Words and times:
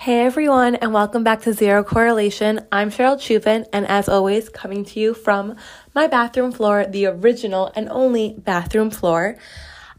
Hey 0.00 0.20
everyone, 0.20 0.76
and 0.76 0.94
welcome 0.94 1.24
back 1.24 1.42
to 1.42 1.52
Zero 1.52 1.82
Correlation. 1.82 2.60
I'm 2.70 2.88
Cheryl 2.88 3.16
Chupin, 3.16 3.66
and 3.72 3.84
as 3.88 4.08
always, 4.08 4.48
coming 4.48 4.84
to 4.84 5.00
you 5.00 5.12
from 5.12 5.56
my 5.92 6.06
bathroom 6.06 6.52
floor, 6.52 6.86
the 6.86 7.06
original 7.06 7.72
and 7.74 7.88
only 7.88 8.36
bathroom 8.38 8.90
floor. 8.90 9.36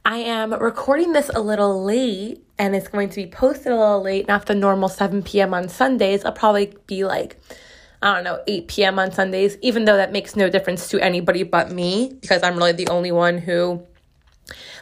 I 0.06 0.20
am 0.20 0.54
recording 0.54 1.12
this 1.12 1.30
a 1.36 1.42
little 1.42 1.84
late, 1.84 2.42
and 2.58 2.78
it's 2.78 2.88
going 2.88 3.10
to 3.10 3.16
be 3.18 3.28
posted 3.28 3.74
a 3.74 3.78
little 3.78 4.02
late, 4.02 4.26
not 4.26 4.46
the 4.46 4.56
normal 4.56 4.88
7 4.88 5.22
p.m. 5.22 5.54
on 5.54 5.68
Sundays. 5.68 6.24
I'll 6.24 6.32
probably 6.32 6.74
be 6.88 7.04
like, 7.04 7.38
I 8.02 8.16
don't 8.16 8.24
know, 8.24 8.42
8 8.48 8.70
p.m. 8.70 9.00
on 9.00 9.12
Sundays, 9.12 9.58
even 9.62 9.84
though 9.84 9.98
that 9.98 10.14
makes 10.14 10.34
no 10.34 10.50
difference 10.50 10.88
to 10.92 11.02
anybody 11.02 11.44
but 11.44 11.74
me, 11.74 12.14
because 12.22 12.42
I'm 12.42 12.56
really 12.56 12.72
the 12.72 12.88
only 12.88 13.12
one 13.12 13.38
who 13.38 13.86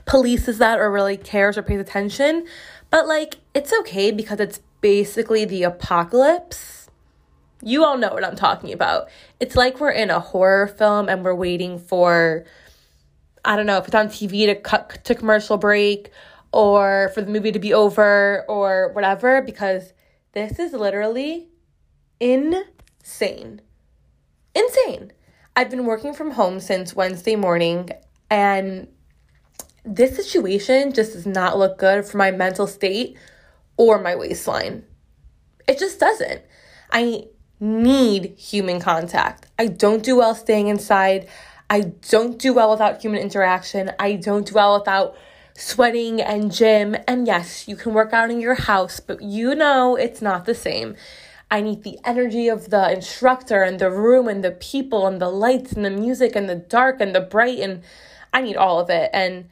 polices 0.06 0.60
that 0.60 0.80
or 0.80 0.92
really 0.92 1.18
cares 1.18 1.58
or 1.58 1.64
pays 1.64 1.80
attention. 1.80 2.46
But 2.92 3.08
like, 3.08 3.38
it's 3.56 3.74
okay 3.80 4.12
because 4.12 4.40
it's 4.40 4.62
basically 4.82 5.46
the 5.46 5.64
apocalypse. 5.64 6.90
You 7.62 7.84
all 7.84 7.98
know 7.98 8.14
what 8.14 8.24
I'm 8.24 8.36
talking 8.36 8.72
about. 8.72 9.10
It's 9.40 9.56
like 9.56 9.80
we're 9.80 9.92
in 9.92 10.10
a 10.10 10.20
horror 10.20 10.68
film 10.68 11.10
and 11.10 11.24
we're 11.24 11.36
waiting 11.36 11.80
for, 11.80 12.46
I 13.44 13.56
don't 13.56 13.66
know, 13.66 13.78
if 13.78 13.86
it's 13.86 13.96
on 13.96 14.08
TV 14.08 14.46
to 14.46 14.56
cut 14.56 15.04
to 15.06 15.16
commercial 15.16 15.58
break 15.58 16.12
or 16.52 17.12
for 17.14 17.22
the 17.22 17.32
movie 17.32 17.52
to 17.52 17.60
be 17.60 17.74
over 17.74 18.46
or 18.48 18.92
whatever, 18.94 19.42
because 19.42 19.94
this 20.34 20.60
is 20.60 20.74
literally 20.74 21.50
insane. 22.20 23.62
Insane. 24.54 25.12
I've 25.56 25.72
been 25.72 25.86
working 25.86 26.14
from 26.14 26.32
home 26.32 26.60
since 26.60 26.96
Wednesday 26.96 27.36
morning 27.36 27.90
and 28.30 28.88
this 29.84 30.16
situation 30.16 30.92
just 30.94 31.14
does 31.14 31.26
not 31.26 31.58
look 31.58 31.78
good 31.78 32.06
for 32.06 32.18
my 32.18 32.30
mental 32.30 32.68
state 32.68 33.18
or 33.78 34.00
my 34.00 34.16
waistline. 34.16 34.84
It 35.68 35.80
just 35.80 36.00
doesn't. 36.00 36.42
I 36.92 37.26
need 37.60 38.38
human 38.38 38.80
contact. 38.80 39.48
I 39.58 39.68
don't 39.68 40.04
do 40.04 40.18
well 40.18 40.36
staying 40.36 40.68
inside. 40.68 41.28
I 41.70 41.82
don't 42.10 42.38
do 42.38 42.54
well 42.54 42.72
without 42.72 43.02
human 43.02 43.22
interaction. 43.22 43.92
I 44.00 44.14
don't 44.14 44.48
do 44.48 44.56
well 44.56 44.80
without 44.80 45.16
sweating 45.56 46.22
and 46.22 46.52
gym. 46.52 46.96
And 47.08 47.28
yes, 47.28 47.68
you 47.68 47.76
can 47.76 47.94
work 47.94 48.14
out 48.14 48.32
in 48.32 48.40
your 48.40 48.56
house, 48.56 49.00
but 49.00 49.22
you 49.22 49.56
know 49.56 49.96
it's 49.96 50.22
not 50.22 50.46
the 50.46 50.56
same. 50.56 50.96
I 51.50 51.62
need 51.62 51.84
the 51.84 51.98
energy 52.04 52.48
of 52.48 52.70
the 52.70 52.92
instructor 52.92 53.64
and 53.64 53.80
the 53.80 53.90
room 53.90 54.28
and 54.28 54.44
the 54.44 54.52
people 54.52 55.08
and 55.08 55.22
the 55.22 55.30
lights 55.30 55.72
and 55.72 55.84
the 55.84 55.90
music 55.90 56.36
and 56.36 56.48
the 56.48 56.56
dark 56.56 57.00
and 57.00 57.16
the 57.16 57.22
bright 57.22 57.60
and 57.60 57.84
I 58.34 58.42
need 58.42 58.58
all 58.58 58.80
of 58.80 58.90
it. 58.90 59.10
And 59.14 59.50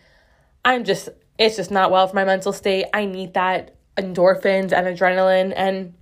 I'm 0.63 0.83
just, 0.83 1.09
it's 1.39 1.55
just 1.55 1.71
not 1.71 1.91
well 1.91 2.07
for 2.07 2.15
my 2.15 2.25
mental 2.25 2.53
state. 2.53 2.85
I 2.93 3.05
need 3.05 3.33
that 3.33 3.75
endorphins 3.97 4.71
and 4.71 4.87
adrenaline 4.87 5.53
and 5.55 5.93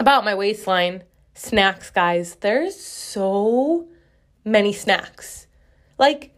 about 0.00 0.24
my 0.24 0.34
waistline 0.34 1.02
snacks 1.34 1.90
guys 1.90 2.36
there's 2.36 2.78
so 2.78 3.86
many 4.44 4.72
snacks 4.72 5.46
like 5.98 6.32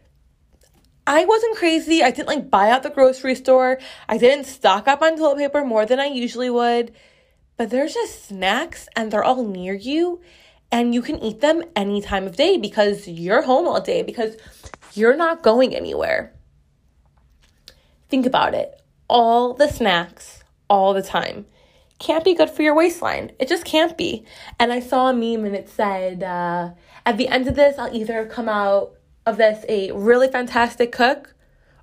I 1.09 1.25
wasn't 1.25 1.57
crazy. 1.57 2.03
I 2.03 2.11
didn't 2.11 2.27
like 2.27 2.51
buy 2.51 2.69
out 2.69 2.83
the 2.83 2.91
grocery 2.91 3.33
store. 3.33 3.79
I 4.07 4.19
didn't 4.19 4.45
stock 4.45 4.87
up 4.87 5.01
on 5.01 5.17
toilet 5.17 5.39
paper 5.39 5.65
more 5.65 5.83
than 5.83 5.99
I 5.99 6.05
usually 6.05 6.51
would. 6.51 6.93
But 7.57 7.71
there's 7.71 7.95
just 7.95 8.27
snacks 8.27 8.87
and 8.95 9.09
they're 9.09 9.23
all 9.23 9.43
near 9.43 9.73
you 9.73 10.21
and 10.71 10.93
you 10.93 11.01
can 11.01 11.17
eat 11.23 11.41
them 11.41 11.63
any 11.75 11.99
time 11.99 12.27
of 12.27 12.35
day 12.35 12.57
because 12.57 13.07
you're 13.07 13.41
home 13.41 13.67
all 13.67 13.81
day 13.81 14.03
because 14.03 14.37
you're 14.93 15.17
not 15.17 15.41
going 15.41 15.75
anywhere. 15.75 16.31
Think 18.07 18.27
about 18.27 18.53
it. 18.53 18.79
All 19.07 19.55
the 19.55 19.67
snacks 19.67 20.38
all 20.69 20.93
the 20.93 21.01
time 21.01 21.45
can't 21.99 22.23
be 22.23 22.33
good 22.33 22.49
for 22.49 22.63
your 22.63 22.73
waistline. 22.73 23.31
It 23.39 23.49
just 23.49 23.65
can't 23.65 23.97
be. 23.97 24.25
And 24.57 24.71
I 24.71 24.79
saw 24.79 25.09
a 25.09 25.13
meme 25.13 25.45
and 25.45 25.55
it 25.55 25.69
said, 25.69 26.23
uh, 26.23 26.71
at 27.05 27.17
the 27.17 27.27
end 27.27 27.47
of 27.47 27.55
this, 27.55 27.77
I'll 27.77 27.93
either 27.93 28.25
come 28.25 28.49
out 28.49 28.93
of 29.25 29.37
this 29.37 29.65
a 29.67 29.91
really 29.91 30.29
fantastic 30.29 30.91
cook 30.91 31.35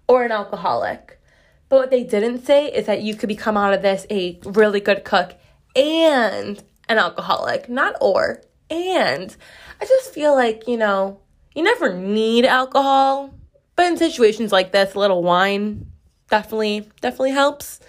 or 0.08 0.24
an 0.24 0.32
alcoholic. 0.32 1.20
But 1.68 1.76
what 1.76 1.90
they 1.90 2.02
didn't 2.02 2.46
say 2.46 2.66
is 2.66 2.86
that 2.86 3.02
you 3.02 3.14
could 3.14 3.28
become 3.28 3.56
out 3.56 3.74
of 3.74 3.82
this 3.82 4.06
a 4.10 4.40
really 4.44 4.80
good 4.80 5.04
cook 5.04 5.34
and 5.74 6.62
an 6.88 6.98
alcoholic, 6.98 7.68
not 7.68 7.96
or, 8.00 8.42
and. 8.70 9.36
I 9.80 9.84
just 9.84 10.14
feel 10.14 10.34
like, 10.34 10.66
you 10.66 10.78
know, 10.78 11.20
you 11.54 11.62
never 11.62 11.92
need 11.92 12.46
alcohol, 12.46 13.34
but 13.74 13.86
in 13.86 13.96
situations 13.98 14.52
like 14.52 14.72
this, 14.72 14.94
a 14.94 14.98
little 14.98 15.22
wine 15.22 15.90
definitely, 16.30 16.88
definitely 17.02 17.32
helps. 17.32 17.80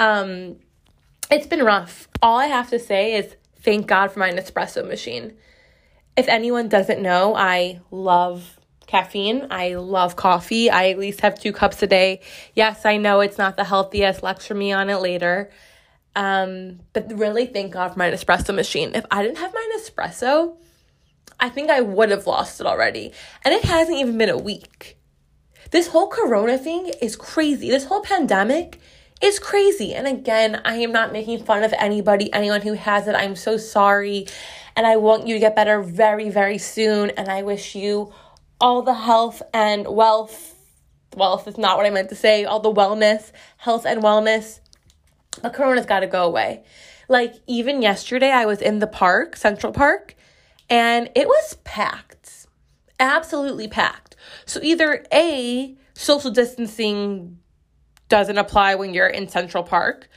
Um, 0.00 0.56
it's 1.30 1.46
been 1.46 1.62
rough. 1.62 2.08
All 2.22 2.38
I 2.38 2.46
have 2.46 2.70
to 2.70 2.78
say 2.80 3.14
is 3.14 3.36
thank 3.60 3.86
God 3.86 4.10
for 4.10 4.18
my 4.18 4.30
Nespresso 4.30 4.86
machine. 4.86 5.34
If 6.16 6.26
anyone 6.26 6.68
doesn't 6.68 7.00
know, 7.00 7.36
I 7.36 7.80
love 7.90 8.58
caffeine. 8.86 9.46
I 9.50 9.74
love 9.76 10.16
coffee. 10.16 10.70
I 10.70 10.88
at 10.88 10.98
least 10.98 11.20
have 11.20 11.38
two 11.38 11.52
cups 11.52 11.82
a 11.82 11.86
day. 11.86 12.20
Yes, 12.54 12.84
I 12.84 12.96
know 12.96 13.20
it's 13.20 13.38
not 13.38 13.56
the 13.56 13.64
healthiest. 13.64 14.22
Lecture 14.22 14.54
me 14.54 14.72
on 14.72 14.90
it 14.90 14.96
later. 14.96 15.50
Um, 16.16 16.80
but 16.92 17.16
really, 17.16 17.46
thank 17.46 17.72
God 17.72 17.92
for 17.92 17.98
my 17.98 18.10
Nespresso 18.10 18.54
machine. 18.54 18.92
If 18.94 19.04
I 19.10 19.22
didn't 19.22 19.38
have 19.38 19.54
my 19.54 19.76
Nespresso, 19.76 20.56
I 21.38 21.50
think 21.50 21.70
I 21.70 21.82
would 21.82 22.10
have 22.10 22.26
lost 22.26 22.60
it 22.60 22.66
already. 22.66 23.12
And 23.44 23.54
it 23.54 23.64
hasn't 23.64 23.98
even 23.98 24.18
been 24.18 24.30
a 24.30 24.38
week. 24.38 24.98
This 25.70 25.88
whole 25.88 26.08
corona 26.08 26.58
thing 26.58 26.90
is 27.00 27.14
crazy. 27.14 27.70
This 27.70 27.84
whole 27.84 28.00
pandemic 28.00 28.80
is 29.20 29.38
crazy. 29.38 29.94
And 29.94 30.06
again, 30.06 30.60
I 30.64 30.76
am 30.76 30.92
not 30.92 31.12
making 31.12 31.44
fun 31.44 31.62
of 31.62 31.74
anybody, 31.78 32.32
anyone 32.32 32.62
who 32.62 32.72
has 32.74 33.06
it. 33.06 33.14
I'm 33.14 33.36
so 33.36 33.56
sorry. 33.56 34.26
And 34.76 34.86
I 34.86 34.96
want 34.96 35.26
you 35.26 35.34
to 35.34 35.40
get 35.40 35.56
better 35.56 35.82
very, 35.82 36.30
very 36.30 36.58
soon. 36.58 37.10
And 37.10 37.28
I 37.28 37.42
wish 37.42 37.74
you 37.74 38.12
all 38.60 38.82
the 38.82 38.94
health 38.94 39.42
and 39.52 39.86
wealth. 39.86 40.56
Wealth 41.16 41.48
is 41.48 41.58
not 41.58 41.76
what 41.76 41.86
I 41.86 41.90
meant 41.90 42.08
to 42.10 42.14
say. 42.14 42.44
All 42.44 42.60
the 42.60 42.72
wellness, 42.72 43.32
health 43.58 43.84
and 43.84 44.02
wellness. 44.02 44.60
But 45.42 45.54
Corona's 45.54 45.86
got 45.86 46.00
to 46.00 46.06
go 46.06 46.24
away. 46.24 46.64
Like, 47.08 47.34
even 47.46 47.82
yesterday, 47.82 48.30
I 48.30 48.46
was 48.46 48.62
in 48.62 48.78
the 48.78 48.86
park, 48.86 49.36
Central 49.36 49.72
Park, 49.72 50.14
and 50.68 51.10
it 51.16 51.26
was 51.26 51.56
packed. 51.64 52.46
Absolutely 53.00 53.66
packed. 53.66 54.14
So, 54.46 54.60
either 54.62 55.04
A, 55.12 55.76
social 55.94 56.30
distancing 56.30 57.38
doesn't 58.10 58.36
apply 58.36 58.74
when 58.74 58.92
you're 58.92 59.06
in 59.06 59.28
Central 59.28 59.62
Park. 59.62 60.10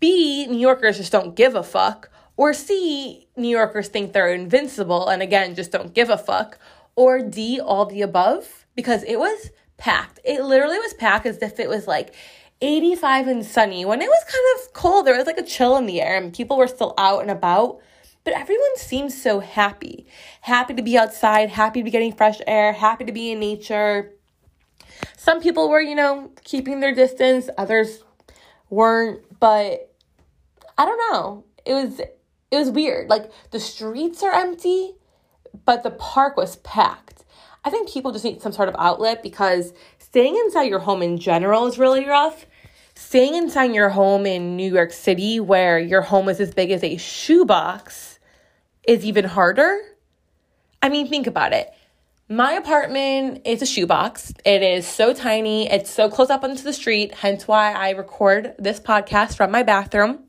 B, 0.00 0.46
New 0.46 0.58
Yorkers 0.58 0.96
just 0.96 1.12
don't 1.12 1.36
give 1.36 1.54
a 1.54 1.62
fuck. 1.62 2.10
Or 2.36 2.52
C, 2.52 3.28
New 3.36 3.48
Yorkers 3.48 3.88
think 3.88 4.12
they're 4.12 4.34
invincible 4.34 5.08
and 5.08 5.22
again 5.22 5.54
just 5.54 5.70
don't 5.70 5.94
give 5.94 6.10
a 6.10 6.18
fuck. 6.18 6.58
Or 6.96 7.20
D, 7.20 7.60
all 7.60 7.86
the 7.86 8.02
above, 8.02 8.66
because 8.74 9.04
it 9.04 9.18
was 9.18 9.50
packed. 9.76 10.18
It 10.24 10.42
literally 10.42 10.78
was 10.78 10.94
packed 10.94 11.26
as 11.26 11.38
if 11.42 11.60
it 11.60 11.68
was 11.68 11.86
like 11.86 12.14
85 12.60 13.28
and 13.28 13.44
sunny 13.44 13.84
when 13.84 14.00
it 14.00 14.08
was 14.08 14.24
kind 14.24 14.44
of 14.66 14.72
cold. 14.72 15.06
There 15.06 15.16
was 15.16 15.26
like 15.26 15.38
a 15.38 15.42
chill 15.42 15.76
in 15.76 15.86
the 15.86 16.00
air 16.00 16.16
and 16.16 16.34
people 16.34 16.56
were 16.56 16.66
still 16.66 16.94
out 16.98 17.22
and 17.22 17.30
about. 17.30 17.80
But 18.24 18.34
everyone 18.34 18.76
seems 18.76 19.20
so 19.20 19.40
happy. 19.40 20.06
Happy 20.40 20.72
to 20.74 20.82
be 20.82 20.96
outside, 20.96 21.50
happy 21.50 21.80
to 21.80 21.84
be 21.84 21.90
getting 21.90 22.12
fresh 22.14 22.40
air, 22.46 22.72
happy 22.72 23.04
to 23.04 23.12
be 23.12 23.32
in 23.32 23.38
nature. 23.38 24.12
Some 25.16 25.40
people 25.40 25.68
were, 25.68 25.80
you 25.80 25.94
know, 25.94 26.30
keeping 26.44 26.80
their 26.80 26.94
distance, 26.94 27.48
others 27.56 28.02
weren't, 28.70 29.20
but 29.40 29.90
I 30.76 30.84
don't 30.84 31.12
know. 31.12 31.44
It 31.64 31.74
was 31.74 32.00
it 32.00 32.58
was 32.58 32.70
weird. 32.70 33.08
Like 33.08 33.30
the 33.50 33.60
streets 33.60 34.22
are 34.22 34.32
empty, 34.32 34.94
but 35.64 35.82
the 35.82 35.90
park 35.90 36.36
was 36.36 36.56
packed. 36.56 37.24
I 37.64 37.70
think 37.70 37.90
people 37.90 38.12
just 38.12 38.24
need 38.24 38.42
some 38.42 38.52
sort 38.52 38.68
of 38.68 38.76
outlet 38.78 39.22
because 39.22 39.72
staying 39.98 40.36
inside 40.36 40.64
your 40.64 40.80
home 40.80 41.02
in 41.02 41.18
general 41.18 41.66
is 41.66 41.78
really 41.78 42.06
rough. 42.06 42.46
Staying 42.94 43.34
inside 43.34 43.74
your 43.74 43.88
home 43.88 44.24
in 44.24 44.56
New 44.56 44.72
York 44.72 44.92
City, 44.92 45.40
where 45.40 45.80
your 45.80 46.02
home 46.02 46.28
is 46.28 46.38
as 46.38 46.54
big 46.54 46.70
as 46.70 46.84
a 46.84 46.96
shoebox, 46.96 48.20
is 48.86 49.04
even 49.04 49.24
harder. 49.24 49.80
I 50.80 50.88
mean, 50.90 51.08
think 51.08 51.26
about 51.26 51.52
it. 51.52 51.73
My 52.28 52.52
apartment 52.52 53.42
is 53.44 53.60
a 53.60 53.66
shoebox. 53.66 54.32
It 54.46 54.62
is 54.62 54.86
so 54.86 55.12
tiny. 55.12 55.70
It's 55.70 55.90
so 55.90 56.08
close 56.08 56.30
up 56.30 56.42
onto 56.42 56.62
the 56.62 56.72
street, 56.72 57.12
hence 57.12 57.46
why 57.46 57.72
I 57.72 57.90
record 57.90 58.54
this 58.58 58.80
podcast 58.80 59.36
from 59.36 59.50
my 59.50 59.62
bathroom. 59.62 60.20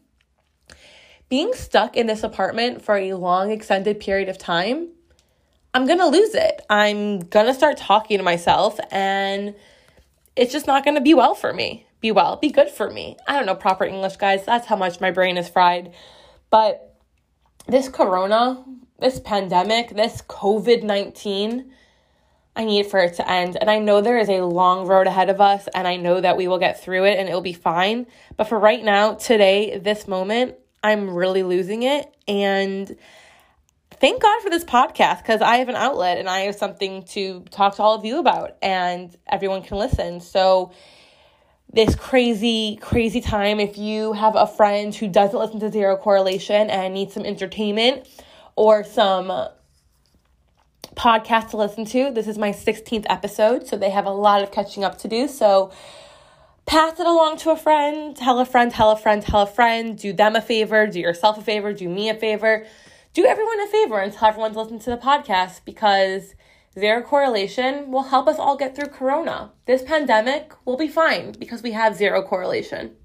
Being 1.29 1.53
stuck 1.53 1.95
in 1.95 2.07
this 2.07 2.21
apartment 2.21 2.81
for 2.81 2.97
a 2.97 3.13
long, 3.13 3.49
extended 3.49 4.01
period 4.01 4.27
of 4.27 4.37
time, 4.37 4.89
I'm 5.73 5.87
gonna 5.87 6.07
lose 6.07 6.35
it. 6.35 6.59
I'm 6.69 7.19
gonna 7.19 7.53
start 7.53 7.77
talking 7.77 8.17
to 8.17 8.25
myself, 8.25 8.77
and 8.91 9.55
it's 10.35 10.51
just 10.51 10.67
not 10.67 10.83
gonna 10.83 10.99
be 10.99 11.13
well 11.13 11.33
for 11.33 11.53
me. 11.53 11.87
Be 12.01 12.11
well, 12.11 12.35
be 12.35 12.51
good 12.51 12.69
for 12.69 12.91
me. 12.91 13.15
I 13.25 13.37
don't 13.37 13.45
know 13.45 13.55
proper 13.55 13.85
English, 13.85 14.17
guys. 14.17 14.45
That's 14.45 14.67
how 14.67 14.75
much 14.75 14.99
my 14.99 15.11
brain 15.11 15.37
is 15.37 15.47
fried. 15.47 15.93
But 16.49 16.97
this 17.67 17.87
corona, 17.87 18.65
this 18.99 19.21
pandemic, 19.21 19.95
this 19.95 20.21
COVID 20.23 20.83
19, 20.83 21.71
I 22.55 22.63
need 22.63 22.85
for 22.85 22.99
it 22.99 23.15
to 23.15 23.29
end. 23.29 23.57
And 23.59 23.69
I 23.69 23.79
know 23.79 24.01
there 24.01 24.17
is 24.17 24.29
a 24.29 24.41
long 24.41 24.87
road 24.87 25.07
ahead 25.07 25.29
of 25.29 25.41
us, 25.41 25.67
and 25.73 25.87
I 25.87 25.97
know 25.97 26.21
that 26.21 26.37
we 26.37 26.47
will 26.47 26.59
get 26.59 26.81
through 26.81 27.05
it 27.05 27.19
and 27.19 27.27
it 27.27 27.33
will 27.33 27.41
be 27.41 27.53
fine. 27.53 28.07
But 28.37 28.45
for 28.45 28.57
right 28.57 28.83
now, 28.83 29.15
today, 29.15 29.77
this 29.77 30.07
moment, 30.07 30.55
I'm 30.83 31.09
really 31.09 31.43
losing 31.43 31.83
it. 31.83 32.05
And 32.27 32.95
thank 33.91 34.21
God 34.21 34.41
for 34.41 34.49
this 34.49 34.63
podcast 34.63 35.17
because 35.17 35.41
I 35.41 35.57
have 35.57 35.67
an 35.67 35.75
outlet 35.75 36.17
and 36.17 36.29
I 36.29 36.41
have 36.41 36.55
something 36.55 37.03
to 37.07 37.41
talk 37.51 37.75
to 37.75 37.83
all 37.83 37.95
of 37.95 38.05
you 38.05 38.19
about, 38.19 38.55
and 38.61 39.15
everyone 39.27 39.61
can 39.61 39.77
listen. 39.77 40.21
So, 40.21 40.71
this 41.73 41.93
crazy, 41.95 42.77
crazy 42.81 43.19
time, 43.19 43.59
if 43.59 43.77
you 43.77 44.13
have 44.13 44.35
a 44.35 44.47
friend 44.47 44.95
who 44.95 45.09
doesn't 45.09 45.37
listen 45.37 45.59
to 45.59 45.69
Zero 45.69 45.97
Correlation 45.97 46.69
and 46.69 46.93
needs 46.93 47.13
some 47.13 47.25
entertainment 47.25 48.07
or 48.55 48.85
some 48.85 49.49
podcast 50.95 51.51
to 51.51 51.57
listen 51.57 51.85
to, 51.85 52.11
this 52.11 52.27
is 52.27 52.37
my 52.37 52.51
16th 52.51 53.05
episode, 53.09 53.67
so 53.67 53.77
they 53.77 53.89
have 53.89 54.05
a 54.05 54.11
lot 54.11 54.41
of 54.41 54.51
catching 54.51 54.83
up 54.83 54.97
to 54.99 55.07
do. 55.07 55.27
So, 55.27 55.71
pass 56.65 56.99
it 56.99 57.05
along 57.05 57.37
to 57.37 57.51
a 57.51 57.57
friend, 57.57 58.15
tell 58.15 58.39
a 58.39 58.45
friend, 58.45 58.71
tell 58.71 58.91
a 58.91 58.97
friend, 58.97 59.21
tell 59.21 59.41
a 59.41 59.47
friend, 59.47 59.97
do 59.97 60.13
them 60.13 60.35
a 60.35 60.41
favor, 60.41 60.87
do 60.87 60.99
yourself 60.99 61.37
a 61.37 61.41
favor, 61.41 61.73
do 61.73 61.87
me 61.87 62.09
a 62.09 62.15
favor 62.15 62.65
do 63.15 63.25
everyone 63.25 63.61
a 63.61 63.67
favor 63.67 63.97
and 64.01 64.11
tell 64.11 64.27
everyone 64.27 64.51
to 64.51 64.59
listen 64.59 64.77
to 64.77 64.89
the 64.89 64.97
podcast 64.97 65.61
because 65.63 66.35
zero 66.77 67.01
correlation 67.01 67.89
will 67.89 68.03
help 68.03 68.27
us 68.27 68.37
all 68.37 68.57
get 68.57 68.75
through 68.75 68.89
corona. 68.89 69.53
This 69.65 69.83
pandemic 69.83 70.51
will 70.65 70.75
be 70.75 70.89
fine 70.89 71.31
because 71.31 71.63
we 71.63 71.71
have 71.71 71.95
zero 71.95 72.21
correlation. 72.21 72.97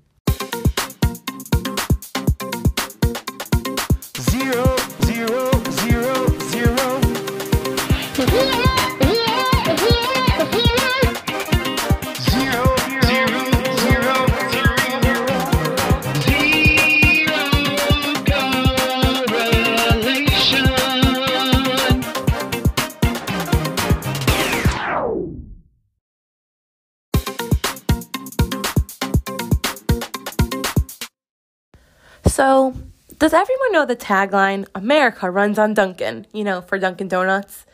Know 33.72 33.86
the 33.86 33.96
tagline, 33.96 34.66
America 34.74 35.30
runs 35.30 35.58
on 35.58 35.74
Dunkin', 35.74 36.26
you 36.32 36.44
know, 36.44 36.60
for 36.60 36.78
Dunkin' 36.78 37.08
Donuts? 37.08 37.66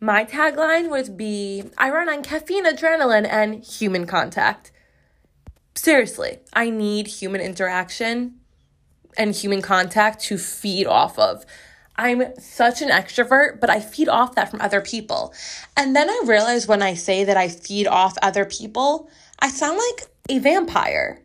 My 0.00 0.24
tagline 0.24 0.90
would 0.90 1.16
be, 1.16 1.64
I 1.78 1.90
run 1.90 2.08
on 2.08 2.22
caffeine, 2.22 2.66
adrenaline, 2.66 3.26
and 3.28 3.64
human 3.64 4.06
contact. 4.06 4.70
Seriously, 5.74 6.38
I 6.52 6.70
need 6.70 7.06
human 7.06 7.40
interaction 7.40 8.40
and 9.16 9.34
human 9.34 9.62
contact 9.62 10.20
to 10.24 10.36
feed 10.36 10.86
off 10.86 11.18
of. 11.18 11.46
I'm 11.96 12.38
such 12.38 12.82
an 12.82 12.90
extrovert, 12.90 13.58
but 13.60 13.70
I 13.70 13.80
feed 13.80 14.08
off 14.08 14.34
that 14.34 14.50
from 14.50 14.60
other 14.60 14.82
people. 14.82 15.32
And 15.76 15.96
then 15.96 16.10
I 16.10 16.22
realize 16.26 16.68
when 16.68 16.82
I 16.82 16.94
say 16.94 17.24
that 17.24 17.36
I 17.36 17.48
feed 17.48 17.86
off 17.86 18.18
other 18.20 18.44
people, 18.44 19.08
I 19.38 19.48
sound 19.48 19.78
like 19.78 20.08
a 20.28 20.38
vampire. 20.38 21.22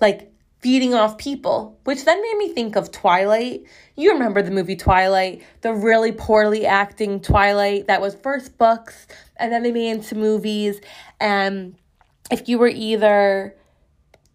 Like, 0.00 0.32
feeding 0.60 0.94
off 0.94 1.18
people, 1.18 1.78
which 1.84 2.04
then 2.04 2.20
made 2.20 2.36
me 2.36 2.52
think 2.52 2.76
of 2.76 2.90
Twilight. 2.90 3.62
You 3.96 4.12
remember 4.12 4.42
the 4.42 4.50
movie 4.50 4.76
Twilight, 4.76 5.42
the 5.60 5.72
really 5.72 6.12
poorly 6.12 6.66
acting 6.66 7.20
Twilight 7.20 7.86
that 7.86 8.00
was 8.00 8.14
first 8.14 8.58
books 8.58 9.06
and 9.36 9.52
then 9.52 9.62
they 9.62 9.72
made 9.72 9.90
into 9.90 10.14
movies. 10.14 10.80
And 11.20 11.76
if 12.30 12.48
you 12.48 12.58
were 12.58 12.68
either 12.68 13.56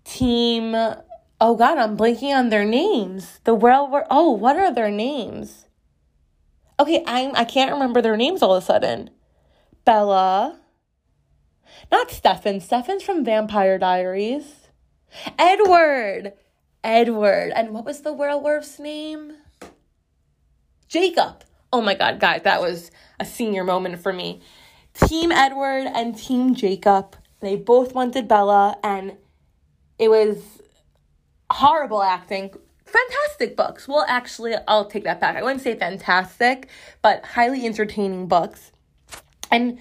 team, 0.06 0.74
oh 0.76 1.56
God, 1.56 1.78
I'm 1.78 1.98
blanking 1.98 2.34
on 2.34 2.50
their 2.50 2.66
names. 2.66 3.40
The 3.44 3.54
world 3.54 3.92
were, 3.92 4.06
oh, 4.10 4.32
what 4.32 4.58
are 4.58 4.74
their 4.74 4.92
names? 4.92 5.66
Okay, 6.80 7.04
I'm, 7.06 7.36
I 7.36 7.44
can't 7.44 7.72
remember 7.72 8.02
their 8.02 8.18
names 8.18 8.42
all 8.42 8.56
of 8.56 8.64
a 8.64 8.66
sudden. 8.66 9.10
Bella. 9.86 10.60
Not 11.92 12.12
Stefan. 12.12 12.62
Stefan's 12.62 13.04
from 13.04 13.26
Vampire 13.26 13.78
Diaries. 13.78 14.63
Edward. 15.38 16.34
Edward. 16.84 17.52
And 17.56 17.72
what 17.72 17.86
was 17.86 18.02
the 18.02 18.14
werewolf's 18.14 18.80
name? 18.80 19.34
Jacob. 20.88 21.44
Oh 21.72 21.82
my 21.82 21.96
God, 21.96 22.20
guys, 22.20 22.44
that 22.44 22.62
was 22.62 22.92
a 23.20 23.26
senior 23.26 23.64
moment 23.64 24.00
for 24.00 24.14
me. 24.14 24.42
Team 24.94 25.32
Edward 25.32 25.88
and 25.88 26.16
Team 26.16 26.54
Jacob, 26.54 27.16
they 27.40 27.56
both 27.56 27.96
wanted 27.96 28.28
Bella, 28.28 28.78
and 28.84 29.18
it 29.98 30.10
was 30.10 30.62
horrible 31.50 32.04
acting. 32.04 32.52
Fantastic 32.86 33.58
books. 33.58 33.88
Well, 33.88 34.06
actually, 34.08 34.54
I'll 34.68 34.86
take 34.86 35.04
that 35.06 35.20
back. 35.20 35.36
I 35.36 35.42
wouldn't 35.42 35.62
say 35.62 35.76
fantastic, 35.76 36.70
but 37.02 37.26
highly 37.26 37.66
entertaining 37.66 38.28
books. 38.28 38.72
And 39.50 39.80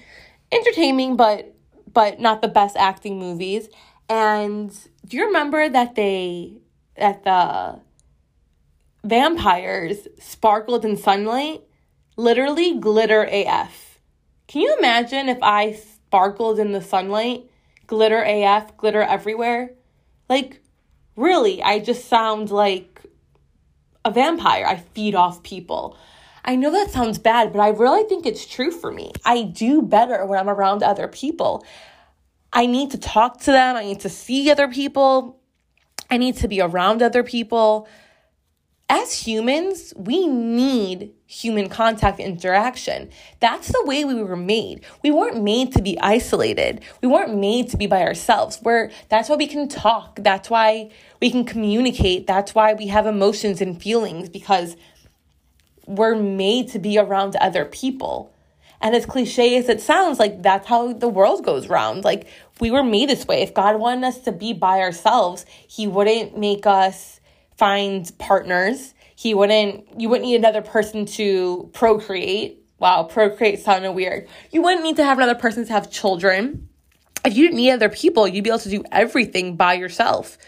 entertaining, 0.51 1.17
but 1.17 1.55
but 1.93 2.21
not 2.21 2.41
the 2.41 2.49
best 2.49 2.77
acting 2.77 3.19
movies. 3.19 3.69
And 4.09 4.75
do 5.13 5.19
you 5.19 5.27
remember 5.27 5.69
that 5.69 5.95
they 5.95 6.55
that 6.97 7.23
the 7.23 7.79
vampires 9.05 10.09
sparkled 10.19 10.87
in 10.87 10.97
sunlight? 10.97 11.61
Literally 12.17 12.79
glitter 12.79 13.29
AF. 13.31 13.99
Can 14.47 14.63
you 14.63 14.75
imagine 14.79 15.29
if 15.29 15.37
I 15.43 15.73
sparkled 15.75 16.59
in 16.59 16.73
the 16.73 16.81
sunlight? 16.81 17.45
Glitter 17.87 18.23
AF, 18.27 18.79
glitter 18.79 19.03
everywhere? 19.03 19.73
Like, 20.31 20.63
really, 21.15 21.63
I 21.63 21.79
just 21.79 22.09
sound 22.09 22.51
like 22.51 23.03
a 24.07 24.11
vampire. 24.11 24.65
I 24.65 24.77
feed 24.77 25.15
off 25.15 25.43
people. 25.43 25.99
I 26.43 26.57
know 26.57 26.73
that 26.73 26.91
sounds 26.91 27.19
bad, 27.19 27.53
but 27.53 27.61
I 27.61 27.69
really 27.69 28.09
think 28.09 28.25
it's 28.25 28.47
true 28.47 28.71
for 28.71 28.91
me. 28.91 29.13
I 29.27 29.43
do 29.43 29.83
better 29.83 30.25
when 30.25 30.39
I'm 30.39 30.49
around 30.49 30.83
other 30.83 31.07
people. 31.07 31.67
I 32.53 32.67
need 32.67 32.91
to 32.91 32.99
talk 32.99 33.41
to 33.43 33.53
them. 33.53 33.77
I 33.77 33.85
need 33.85 34.01
to 34.01 34.09
see 34.09 34.51
other 34.51 34.69
people. 34.69 35.41
I 36.11 36.19
need 36.19 36.37
to 36.39 36.49
be 36.49 36.61
around 36.61 37.03
other 37.03 37.23
people. 37.23 37.89
As 38.91 39.27
humans, 39.27 39.95
we 39.97 40.27
need 40.27 41.15
human 41.27 41.71
contact 41.71 42.21
interaction. 42.21 43.09
That's 43.41 43.69
the 43.69 43.83
way 43.87 44.05
we 44.05 44.23
were 44.23 44.37
made. 44.37 44.85
We 45.03 45.11
weren't 45.11 45.43
made 45.43 45.73
to 45.73 45.81
be 45.81 45.99
isolated. 46.01 46.83
We 47.01 47.09
weren't 47.09 47.35
made 47.35 47.71
to 47.71 47.79
be 47.79 47.87
by 47.87 48.03
ourselves. 48.03 48.61
We're, 48.63 48.91
that's 49.09 49.31
why 49.31 49.37
we 49.37 49.47
can 49.47 49.67
talk. 49.67 50.17
That's 50.17 50.51
why 50.51 50.91
we 51.23 51.31
can 51.31 51.47
communicate. 51.47 52.27
That's 52.27 52.55
why 52.55 52.75
we 52.75 52.89
have 52.89 53.07
emotions 53.07 53.63
and 53.63 53.81
feelings 53.81 54.29
because 54.29 54.77
we're 55.87 56.17
made 56.17 56.69
to 56.73 56.79
be 56.79 56.99
around 56.99 57.35
other 57.37 57.65
people. 57.65 58.35
And 58.83 58.97
as 58.97 59.07
cliche 59.07 59.57
as 59.57 59.69
it 59.69 59.81
sounds, 59.81 60.19
like 60.19 60.43
that's 60.43 60.67
how 60.67 60.93
the 60.93 61.09
world 61.09 61.45
goes 61.45 61.69
round. 61.69 62.05
Like 62.05 62.27
we 62.61 62.73
were 62.73 62.83
made 62.83 63.09
this 63.09 63.27
way. 63.27 63.43
If 63.43 63.55
God 63.55 63.79
wanted 63.79 64.05
us 64.05 64.19
to 64.21 64.33
be 64.33 64.53
by 64.53 64.81
ourselves, 64.81 65.47
He 65.69 65.87
wouldn't 65.87 66.37
make 66.37 66.67
us 66.67 67.21
find 67.57 68.11
partners. 68.19 68.93
He 69.15 69.35
wouldn't, 69.35 70.01
you 70.01 70.09
wouldn't 70.09 70.29
need 70.29 70.37
another 70.37 70.63
person 70.63 71.07
to 71.07 71.71
procreate. 71.73 72.59
Wow, 72.81 73.05
procreate 73.05 73.61
sounded 73.61 73.93
weird. 73.93 74.29
You 74.51 74.63
wouldn't 74.63 74.83
need 74.83 74.97
to 74.97 75.05
have 75.05 75.17
another 75.17 75.37
person 75.37 75.65
to 75.65 75.73
have 75.73 75.89
children. 75.89 76.69
If 77.25 77.37
you 77.37 77.45
didn't 77.45 77.59
need 77.59 77.71
other 77.71 77.89
people, 77.89 78.27
you'd 78.27 78.43
be 78.43 78.51
able 78.51 78.59
to 78.59 78.69
do 78.69 78.83
everything 78.91 79.55
by 79.55 79.75
yourself. 79.75 80.39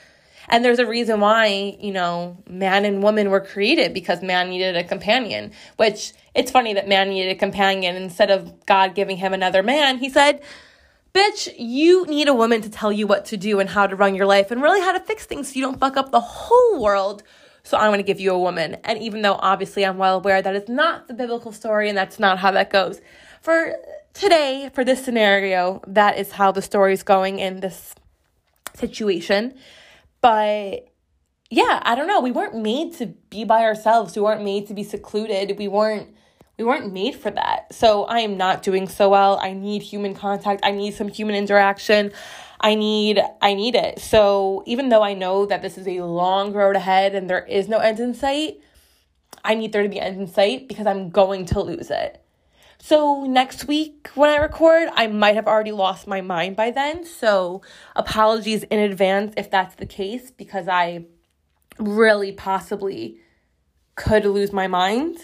And 0.49 0.65
there's 0.65 0.79
a 0.79 0.87
reason 0.87 1.21
why, 1.21 1.77
you 1.81 1.93
know, 1.93 2.37
man 2.49 2.85
and 2.85 3.03
woman 3.03 3.31
were 3.31 3.41
created 3.41 3.95
because 3.95 4.23
man 4.23 4.51
needed 4.51 4.77
a 4.77 4.85
companion, 4.85 5.53
which 5.77 6.13
it's 6.35 6.51
funny 6.51 6.75
that 6.75 6.89
man 6.89 7.09
needed 7.09 7.31
a 7.31 7.39
companion. 7.39 7.97
Instead 7.97 8.31
of 8.31 8.67
God 8.67 8.95
giving 8.95 9.17
him 9.17 9.33
another 9.33 9.63
man, 9.63 9.99
he 9.99 10.09
said, 10.09 10.43
Bitch, 11.15 11.55
you 11.57 12.05
need 12.07 12.27
a 12.27 12.35
woman 12.35 12.61
to 12.63 12.69
tell 12.69 12.93
you 12.93 13.07
what 13.07 13.25
to 13.27 13.37
do 13.37 13.61
and 13.61 13.71
how 13.71 13.87
to 13.87 13.95
run 13.95 14.17
your 14.17 14.27
life 14.27 14.51
and 14.51 14.61
really 14.61 14.81
how 14.81 14.91
to 14.91 14.99
fix 14.99 15.25
things 15.25 15.49
so 15.49 15.55
you 15.55 15.63
don't 15.63 15.79
fuck 15.79 15.97
up 15.97 16.11
the 16.11 16.21
whole 16.21 16.83
world. 16.83 17.23
So 17.63 17.79
I'm 17.79 17.91
going 17.91 18.01
to 18.01 18.05
give 18.05 18.19
you 18.19 18.33
a 18.33 18.39
woman. 18.39 18.79
And 18.83 18.99
even 18.99 19.23
though 19.23 19.35
obviously 19.35 19.87
I'm 19.87 19.97
well 19.97 20.17
aware 20.17 20.43
that 20.43 20.57
is 20.57 20.69
not 20.69 21.07
the 21.07 21.15
biblical 21.15 21.53
story 21.53 21.89
and 21.89 21.97
that's 21.97 22.19
not 22.19 22.39
how 22.39 22.51
that 22.51 22.69
goes, 22.69 23.01
for 23.41 23.77
today, 24.13 24.71
for 24.75 24.85
this 24.85 25.05
scenario, 25.05 25.83
that 25.87 26.19
is 26.19 26.33
how 26.33 26.51
the 26.51 26.63
story 26.63 26.93
is 26.93 27.05
going 27.05 27.39
in 27.39 27.61
this 27.61 27.95
situation. 28.75 29.55
But 30.25 30.89
yeah, 31.51 31.83
I 31.83 31.95
don't 31.95 32.07
know. 32.07 32.23
We 32.23 32.31
weren't 32.31 32.57
made 32.57 32.95
to 32.95 33.09
be 33.29 33.45
by 33.45 33.63
ourselves. 33.63 34.17
We 34.17 34.23
weren't 34.23 34.43
made 34.43 34.67
to 34.69 34.75
be 34.75 34.83
secluded. 34.83 35.59
We 35.59 35.69
weren't 35.69 36.17
we 36.57 36.65
weren't 36.65 36.95
made 36.95 37.15
for 37.15 37.31
that. 37.31 37.75
So 37.75 38.05
I 38.05 38.21
am 38.21 38.39
not 38.39 38.63
doing 38.63 38.89
so 38.89 39.11
well. 39.11 39.39
I 39.43 39.53
need 39.53 39.83
human 39.83 40.15
contact. 40.15 40.63
I 40.65 40.71
need 40.71 40.95
some 40.95 41.09
human 41.09 41.35
interaction. 41.35 42.11
I 42.59 42.75
need 42.75 43.21
I 43.43 43.53
need 43.53 43.75
it. 43.75 43.99
So 43.99 44.63
even 44.65 44.89
though 44.89 45.03
I 45.03 45.13
know 45.13 45.45
that 45.45 45.61
this 45.61 45.77
is 45.77 45.87
a 45.87 46.01
long 46.01 46.55
road 46.55 46.75
ahead 46.75 47.15
and 47.15 47.29
there 47.29 47.45
is 47.45 47.69
no 47.69 47.77
end 47.81 48.01
in 48.01 48.15
sight, 48.15 48.63
I 49.45 49.55
need 49.55 49.75
there 49.75 49.83
to 49.83 49.91
be 49.91 50.01
end 50.01 50.19
in 50.19 50.27
sight 50.27 50.69
because 50.69 50.87
I'm 50.87 51.11
going 51.11 51.45
to 51.47 51.61
lose 51.61 51.91
it. 51.91 52.24
So 52.79 53.25
next 53.25 53.67
week 53.67 54.11
when 54.15 54.31
I 54.31 54.37
record, 54.37 54.89
I 54.95 55.07
might 55.07 55.37
have 55.37 55.47
already 55.47 55.73
lost 55.73 56.07
my 56.07 56.21
mind 56.21 56.57
by 56.57 56.71
then. 56.71 57.05
So 57.05 57.63
apologies 57.97 58.63
in 58.65 58.79
advance 58.79 59.35
if 59.37 59.51
that's 59.51 59.75
the 59.77 59.87
case 59.87 60.31
because 60.31 60.69
I 60.69 61.07
really 61.79 62.33
possibly 62.33 63.19
could 63.95 64.25
lose 64.25 64.53
my 64.53 64.67
mind. 64.67 65.19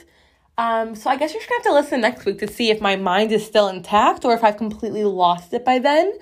Um, 0.58 0.94
so 0.94 1.08
I 1.08 1.16
guess 1.16 1.32
you're 1.32 1.40
just 1.40 1.48
gonna 1.48 1.60
have 1.60 1.72
to 1.72 1.74
listen 1.74 2.00
next 2.00 2.24
week 2.24 2.38
to 2.40 2.48
see 2.48 2.70
if 2.70 2.80
my 2.80 2.96
mind 2.96 3.32
is 3.32 3.44
still 3.44 3.68
intact 3.68 4.24
or 4.24 4.34
if 4.34 4.44
I've 4.44 4.56
completely 4.56 5.04
lost 5.04 5.52
it 5.52 5.64
by 5.64 5.78
then. 5.78 6.12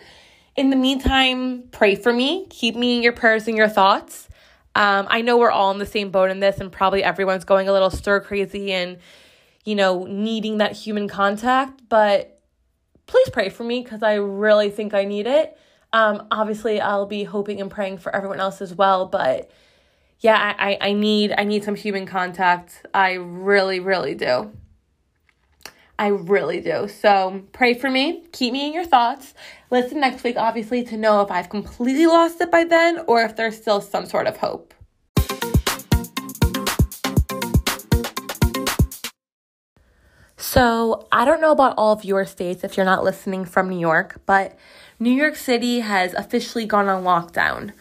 In 0.56 0.70
the 0.70 0.76
meantime, 0.76 1.64
pray 1.70 1.94
for 1.94 2.12
me. 2.12 2.47
Keep 2.50 2.76
me 2.76 2.97
in 2.97 3.02
your 3.02 3.12
prayers 3.12 3.47
and 3.49 3.56
your 3.56 3.68
thoughts. 3.68 4.28
Um, 4.75 5.06
I 5.11 5.23
know 5.23 5.38
we're 5.38 5.50
all 5.50 5.70
in 5.73 5.78
the 5.78 5.87
same 5.87 6.11
boat 6.11 6.30
in 6.30 6.40
this, 6.40 6.58
and 6.58 6.70
probably 6.70 7.02
everyone's 7.02 7.44
going 7.44 7.68
a 7.68 7.73
little 7.73 7.90
stir 7.90 8.20
crazy 8.20 8.73
and, 8.73 8.99
you 9.68 9.75
know, 9.75 10.04
needing 10.04 10.56
that 10.56 10.72
human 10.72 11.08
contact. 11.08 11.82
But 11.90 12.40
please 13.04 13.28
pray 13.28 13.50
for 13.50 13.64
me 13.64 13.82
because 13.82 14.02
I 14.02 14.14
really 14.14 14.70
think 14.70 14.94
I 14.94 15.04
need 15.04 15.26
it. 15.26 15.58
Um, 15.92 16.26
obviously, 16.30 16.80
I'll 16.80 17.04
be 17.04 17.25
hoping 17.25 17.60
and 17.60 17.70
praying 17.70 17.98
for 17.98 18.14
everyone 18.16 18.40
else 18.40 18.62
as 18.62 18.75
well. 18.75 19.04
But 19.04 19.50
yeah, 20.20 20.54
I, 20.58 20.78
I 20.80 20.92
need 20.94 21.34
I 21.37 21.44
need 21.44 21.64
some 21.64 21.75
human 21.75 22.06
contact. 22.06 22.87
I 22.94 23.12
really, 23.12 23.78
really 23.78 24.14
do. 24.14 24.52
I 25.98 26.06
really 26.06 26.62
do. 26.62 26.88
So 26.88 27.42
pray 27.52 27.75
for 27.75 27.90
me. 27.90 28.25
Keep 28.32 28.54
me 28.54 28.68
in 28.68 28.72
your 28.72 28.87
thoughts. 28.87 29.34
Listen 29.70 30.00
next 30.00 30.25
week, 30.25 30.37
obviously, 30.38 30.82
to 30.84 30.96
know 30.96 31.20
if 31.20 31.30
I've 31.30 31.50
completely 31.50 32.06
lost 32.06 32.40
it 32.40 32.50
by 32.50 32.64
then 32.64 33.00
or 33.06 33.20
if 33.20 33.37
there's 33.37 33.58
still 33.58 33.82
some 33.82 34.06
sort 34.06 34.26
of 34.26 34.38
hope. 34.38 34.72
So, 40.50 41.07
I 41.12 41.26
don't 41.26 41.43
know 41.43 41.52
about 41.52 41.75
all 41.76 41.93
of 41.93 42.07
your 42.07 42.25
states 42.25 42.64
if 42.64 42.78
you're 42.78 42.87
not 42.87 43.05
listening 43.05 43.45
from 43.45 43.69
New 43.69 43.78
York, 43.78 44.23
but 44.25 44.57
New 44.99 45.11
York 45.11 45.37
City 45.37 45.81
has 45.81 46.14
officially 46.14 46.64
gone 46.64 46.88
on 46.88 47.05
lockdown. 47.05 47.73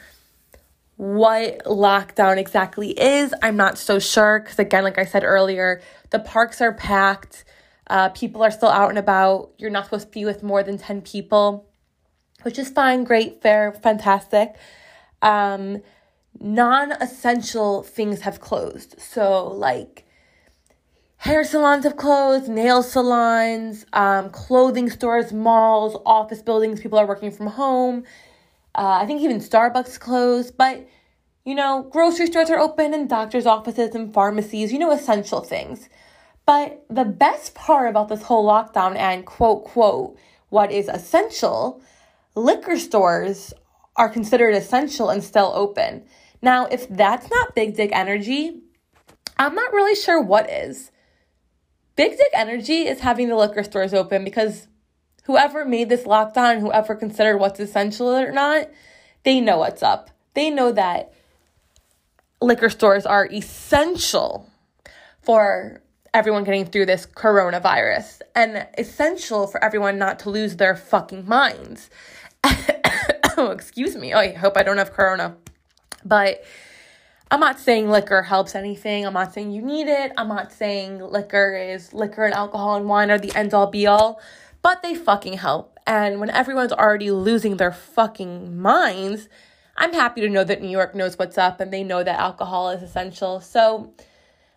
What 0.97 1.59
lockdown 1.59 2.35
exactly 2.37 2.89
is, 2.89 3.33
I'm 3.41 3.55
not 3.55 3.77
so 3.77 3.99
sure 3.99 4.41
because, 4.41 4.59
again, 4.59 4.83
like 4.83 4.97
I 4.97 5.05
said 5.05 5.23
earlier, 5.23 5.81
the 6.09 6.19
parks 6.19 6.59
are 6.59 6.73
packed, 6.73 7.45
uh, 7.89 8.09
people 8.09 8.43
are 8.43 8.51
still 8.51 8.67
out 8.67 8.89
and 8.89 8.99
about. 8.99 9.51
You're 9.57 9.69
not 9.69 9.85
supposed 9.85 10.07
to 10.07 10.11
be 10.11 10.25
with 10.25 10.43
more 10.43 10.61
than 10.61 10.77
10 10.77 11.03
people, 11.03 11.69
which 12.41 12.59
is 12.59 12.69
fine, 12.69 13.05
great, 13.05 13.41
fair, 13.41 13.71
fantastic. 13.71 14.55
Um, 15.21 15.83
non 16.37 16.91
essential 16.91 17.83
things 17.83 18.19
have 18.23 18.41
closed. 18.41 18.99
So, 18.99 19.47
like, 19.47 20.03
hair 21.17 21.43
salons 21.43 21.83
have 21.83 21.97
closed, 21.97 22.47
nail 22.47 22.81
salons, 22.83 23.85
um, 23.93 24.29
clothing 24.29 24.89
stores, 24.89 25.33
malls, 25.33 25.99
office 26.05 26.41
buildings. 26.41 26.79
People 26.79 26.99
are 26.99 27.07
working 27.07 27.31
from 27.31 27.47
home. 27.47 28.03
Uh, 28.75 28.99
I 29.01 29.05
think 29.05 29.21
even 29.21 29.39
Starbucks 29.39 29.99
closed, 29.99 30.55
but 30.57 30.87
you 31.43 31.55
know, 31.55 31.87
grocery 31.89 32.27
stores 32.27 32.49
are 32.49 32.59
open 32.59 32.93
and 32.93 33.07
doctors' 33.07 33.45
offices 33.45 33.95
and 33.95 34.13
pharmacies, 34.13 34.73
you 34.73 34.79
know, 34.79 34.91
essential 34.91 35.39
things. 35.39 35.87
But 36.45 36.85
the 36.89 37.05
best 37.05 37.55
part 37.55 37.89
about 37.89 38.09
this 38.09 38.23
whole 38.23 38.45
lockdown 38.45 38.97
and 38.97 39.25
quote, 39.25 39.63
quote, 39.63 40.17
what 40.49 40.71
is 40.71 40.89
essential, 40.89 41.81
liquor 42.35 42.77
stores 42.77 43.53
are 43.95 44.09
considered 44.09 44.55
essential 44.55 45.09
and 45.09 45.23
still 45.23 45.51
open. 45.55 46.03
Now, 46.41 46.65
if 46.65 46.87
that's 46.89 47.29
not 47.29 47.55
big 47.55 47.75
dick 47.75 47.91
energy, 47.93 48.61
I'm 49.37 49.55
not 49.55 49.73
really 49.73 49.95
sure 49.95 50.21
what 50.21 50.49
is. 50.49 50.91
Big 51.97 52.11
dick 52.11 52.29
energy 52.33 52.87
is 52.87 52.99
having 52.99 53.27
the 53.27 53.35
liquor 53.35 53.63
stores 53.63 53.93
open 53.93 54.23
because 54.23 54.67
whoever 55.23 55.65
made 55.65 55.89
this 55.89 56.03
lockdown, 56.03 56.59
whoever 56.59 56.95
considered 56.95 57.37
what's 57.37 57.59
essential 57.59 58.07
or 58.07 58.31
not, 58.31 58.69
they 59.23 59.41
know 59.41 59.57
what's 59.57 59.81
up. 59.81 60.11
They 60.35 60.51
know 60.51 60.71
that 60.71 61.11
liquor 62.39 62.69
stores 62.69 63.07
are 63.07 63.25
essential 63.25 64.47
for 65.23 65.81
everyone 66.13 66.43
getting 66.43 66.65
through 66.65 66.85
this 66.85 67.07
coronavirus 67.07 68.21
and 68.35 68.67
essential 68.77 69.47
for 69.47 69.63
everyone 69.63 69.97
not 69.97 70.19
to 70.19 70.29
lose 70.29 70.57
their 70.57 70.75
fucking 70.75 71.27
minds. 71.27 71.89
oh, 72.43 73.49
excuse 73.51 73.95
me. 73.95 74.13
Oh, 74.13 74.19
I 74.19 74.33
hope 74.33 74.55
I 74.55 74.61
don't 74.61 74.77
have 74.77 74.93
corona. 74.93 75.35
But 76.05 76.43
I'm 77.29 77.39
not 77.41 77.59
saying 77.59 77.89
liquor 77.89 78.21
helps 78.21 78.55
anything. 78.55 79.05
I'm 79.05 79.13
not 79.13 79.33
saying 79.33 79.51
you 79.51 79.61
need 79.61 79.87
it. 79.87 80.13
I'm 80.17 80.29
not 80.29 80.51
saying 80.51 80.99
liquor 80.99 81.55
is 81.55 81.93
liquor 81.93 82.23
and 82.25 82.33
alcohol 82.33 82.75
and 82.75 82.87
wine 82.87 83.11
are 83.11 83.19
the 83.19 83.35
end 83.35 83.53
all 83.53 83.67
be 83.67 83.85
all 83.85 84.21
but 84.67 84.83
they 84.83 84.95
fucking 84.95 85.33
help. 85.33 85.79
And 85.87 86.19
when 86.19 86.29
everyone's 86.29 86.73
already 86.73 87.09
losing 87.09 87.55
their 87.55 87.71
fucking 87.71 88.59
minds, 88.59 89.29
I'm 89.77 89.93
happy 89.93 90.19
to 90.19 90.29
know 90.29 90.43
that 90.43 90.61
New 90.61 90.69
York 90.69 90.93
knows 90.93 91.17
what's 91.17 91.37
up 91.37 91.61
and 91.61 91.71
they 91.71 91.83
know 91.83 92.03
that 92.03 92.19
alcohol 92.19 92.71
is 92.71 92.83
essential. 92.83 93.39
So 93.39 93.93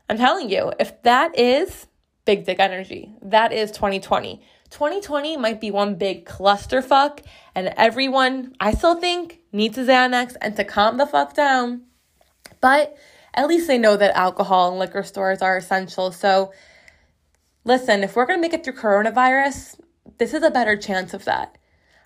I'm 0.08 0.16
telling 0.16 0.50
you, 0.50 0.72
if 0.80 1.00
that 1.04 1.38
is 1.38 1.86
big 2.24 2.44
dick 2.44 2.58
energy, 2.58 3.14
that 3.22 3.52
is 3.52 3.70
2020. 3.70 4.42
2020 4.70 5.36
might 5.36 5.60
be 5.60 5.70
one 5.70 5.94
big 5.94 6.26
clusterfuck, 6.26 7.24
and 7.54 7.72
everyone, 7.76 8.54
I 8.58 8.72
still 8.72 8.96
think, 8.96 9.40
needs 9.52 9.78
a 9.78 9.84
Xanax 9.84 10.36
and 10.40 10.56
to 10.56 10.64
calm 10.64 10.96
the 10.96 11.06
fuck 11.06 11.34
down. 11.34 11.82
But 12.60 12.96
at 13.34 13.48
least 13.48 13.66
they 13.66 13.78
know 13.78 13.96
that 13.96 14.16
alcohol 14.16 14.70
and 14.70 14.78
liquor 14.78 15.02
stores 15.02 15.42
are 15.42 15.56
essential. 15.56 16.12
So 16.12 16.52
listen, 17.64 18.02
if 18.02 18.16
we're 18.16 18.26
going 18.26 18.38
to 18.38 18.42
make 18.42 18.52
it 18.52 18.64
through 18.64 18.74
coronavirus, 18.74 19.80
this 20.18 20.34
is 20.34 20.42
a 20.42 20.50
better 20.50 20.76
chance 20.76 21.14
of 21.14 21.24
that. 21.24 21.56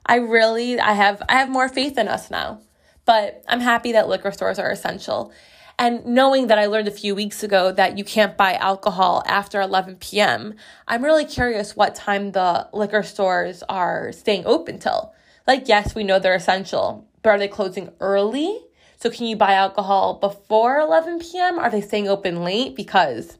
I 0.06 0.16
really 0.16 0.78
I 0.78 0.92
have 0.92 1.23
I 1.28 1.34
have 1.34 1.49
more 1.49 1.68
faith 1.68 1.96
in 1.96 2.08
us 2.08 2.30
now. 2.30 2.61
But 3.04 3.42
I'm 3.49 3.61
happy 3.61 3.92
that 3.92 4.08
liquor 4.08 4.32
stores 4.32 4.58
are 4.58 4.70
essential. 4.70 5.32
And 5.78 6.06
knowing 6.06 6.46
that 6.46 6.58
I 6.58 6.66
learned 6.66 6.88
a 6.88 6.92
few 6.92 7.14
weeks 7.14 7.42
ago 7.42 7.73
that 7.73 7.99
you 7.99 8.04
can't 8.04 8.37
buy 8.37 8.54
alcohol 8.54 9.23
after 9.26 9.61
11 9.61 9.96
p.m., 9.96 10.54
I'm 10.87 11.04
really 11.04 11.25
curious 11.25 11.75
what 11.75 11.94
time 11.94 12.32
the 12.32 12.68
liquor 12.73 13.02
stores 13.02 13.62
are 13.68 14.12
staying 14.12 14.46
open 14.46 14.78
till. 14.78 15.12
Like, 15.46 15.68
yes, 15.68 15.94
we 15.94 16.04
know 16.04 16.18
they're 16.18 16.34
essential, 16.34 17.08
but 17.23 17.30
are 17.30 17.38
they 17.38 17.49
closing 17.49 17.90
early? 18.00 18.61
So, 19.04 19.11
can 19.11 19.26
you 19.26 19.37
buy 19.37 19.52
alcohol 19.52 20.14
before 20.14 20.78
11 20.78 21.18
p.m.? 21.18 21.58
Are 21.58 21.68
they 21.68 21.82
staying 21.82 22.08
open 22.08 22.42
late 22.42 22.75
because 22.75 23.37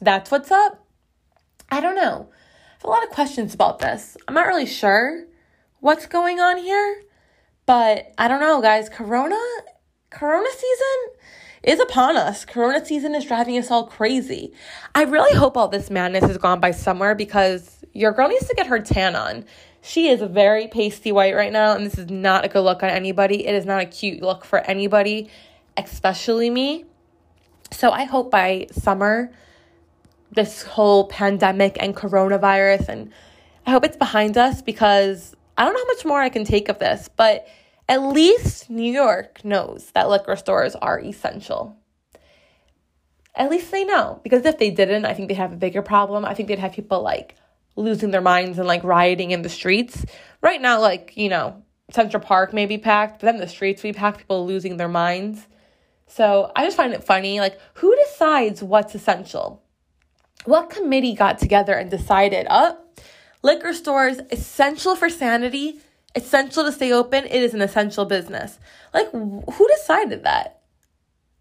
that's 0.00 0.30
what's 0.30 0.52
up? 0.52 0.86
I 1.68 1.80
don't 1.80 1.96
know 1.96 2.30
have 2.80 2.88
a 2.88 2.90
lot 2.90 3.04
of 3.04 3.10
questions 3.10 3.52
about 3.52 3.78
this. 3.78 4.16
I'm 4.26 4.34
not 4.34 4.46
really 4.46 4.66
sure 4.66 5.26
what's 5.80 6.06
going 6.06 6.40
on 6.40 6.56
here, 6.56 7.02
but 7.66 8.12
I 8.16 8.26
don't 8.26 8.40
know, 8.40 8.62
guys. 8.62 8.88
Corona, 8.88 9.38
Corona 10.08 10.48
season 10.50 11.24
is 11.62 11.78
upon 11.78 12.16
us. 12.16 12.46
Corona 12.46 12.82
season 12.84 13.14
is 13.14 13.26
driving 13.26 13.58
us 13.58 13.70
all 13.70 13.86
crazy. 13.86 14.54
I 14.94 15.02
really 15.02 15.36
hope 15.36 15.58
all 15.58 15.68
this 15.68 15.90
madness 15.90 16.24
has 16.24 16.38
gone 16.38 16.58
by 16.58 16.70
somewhere 16.70 17.14
because 17.14 17.84
your 17.92 18.12
girl 18.12 18.28
needs 18.28 18.48
to 18.48 18.54
get 18.54 18.68
her 18.68 18.78
tan 18.78 19.14
on. 19.14 19.44
She 19.82 20.08
is 20.08 20.20
a 20.20 20.26
very 20.26 20.68
pasty 20.68 21.10
white 21.10 21.34
right 21.34 21.52
now, 21.52 21.74
and 21.74 21.86
this 21.86 21.98
is 21.98 22.10
not 22.10 22.44
a 22.44 22.48
good 22.48 22.60
look 22.60 22.82
on 22.82 22.90
anybody. 22.90 23.46
It 23.46 23.54
is 23.54 23.64
not 23.64 23.82
a 23.82 23.86
cute 23.86 24.22
look 24.22 24.44
for 24.44 24.58
anybody, 24.60 25.30
especially 25.76 26.50
me. 26.50 26.84
So 27.72 27.90
I 27.90 28.04
hope 28.04 28.30
by 28.30 28.66
summer 28.72 29.30
this 30.32 30.62
whole 30.62 31.06
pandemic 31.08 31.76
and 31.80 31.96
coronavirus. 31.96 32.88
And 32.88 33.12
I 33.66 33.70
hope 33.70 33.84
it's 33.84 33.96
behind 33.96 34.36
us 34.36 34.62
because 34.62 35.34
I 35.56 35.64
don't 35.64 35.72
know 35.72 35.80
how 35.80 35.86
much 35.86 36.04
more 36.04 36.20
I 36.20 36.28
can 36.28 36.44
take 36.44 36.68
of 36.68 36.78
this, 36.78 37.08
but 37.16 37.46
at 37.88 38.02
least 38.02 38.70
New 38.70 38.92
York 38.92 39.44
knows 39.44 39.90
that 39.94 40.08
liquor 40.08 40.36
stores 40.36 40.76
are 40.76 41.00
essential. 41.00 41.76
At 43.34 43.50
least 43.50 43.70
they 43.70 43.84
know. 43.84 44.20
Because 44.22 44.44
if 44.44 44.58
they 44.58 44.70
didn't, 44.70 45.04
I 45.04 45.14
think 45.14 45.28
they'd 45.28 45.34
have 45.34 45.52
a 45.52 45.56
bigger 45.56 45.82
problem. 45.82 46.24
I 46.24 46.34
think 46.34 46.48
they'd 46.48 46.58
have 46.58 46.72
people 46.72 47.02
like 47.02 47.34
losing 47.80 48.10
their 48.10 48.20
minds 48.20 48.58
and 48.58 48.66
like 48.66 48.84
rioting 48.84 49.30
in 49.30 49.42
the 49.42 49.48
streets. 49.48 50.04
Right 50.42 50.60
now, 50.60 50.80
like, 50.80 51.16
you 51.16 51.28
know, 51.28 51.62
Central 51.90 52.22
Park 52.22 52.52
may 52.52 52.66
be 52.66 52.78
packed, 52.78 53.20
but 53.20 53.26
then 53.26 53.38
the 53.38 53.48
streets 53.48 53.82
be 53.82 53.92
packed, 53.92 54.18
people 54.18 54.46
losing 54.46 54.76
their 54.76 54.88
minds. 54.88 55.46
So 56.06 56.50
I 56.56 56.64
just 56.64 56.76
find 56.76 56.92
it 56.92 57.04
funny. 57.04 57.40
Like, 57.40 57.58
who 57.74 57.94
decides 57.96 58.62
what's 58.62 58.94
essential? 58.94 59.62
what 60.44 60.70
committee 60.70 61.14
got 61.14 61.38
together 61.38 61.74
and 61.74 61.90
decided, 61.90 62.46
oh, 62.50 62.78
liquor 63.42 63.72
stores 63.72 64.20
essential 64.30 64.96
for 64.96 65.10
sanity, 65.10 65.80
essential 66.14 66.64
to 66.64 66.72
stay 66.72 66.92
open, 66.92 67.24
it 67.24 67.42
is 67.42 67.54
an 67.54 67.62
essential 67.62 68.04
business. 68.04 68.58
Like, 68.94 69.10
who 69.12 69.68
decided 69.76 70.24
that? 70.24 70.60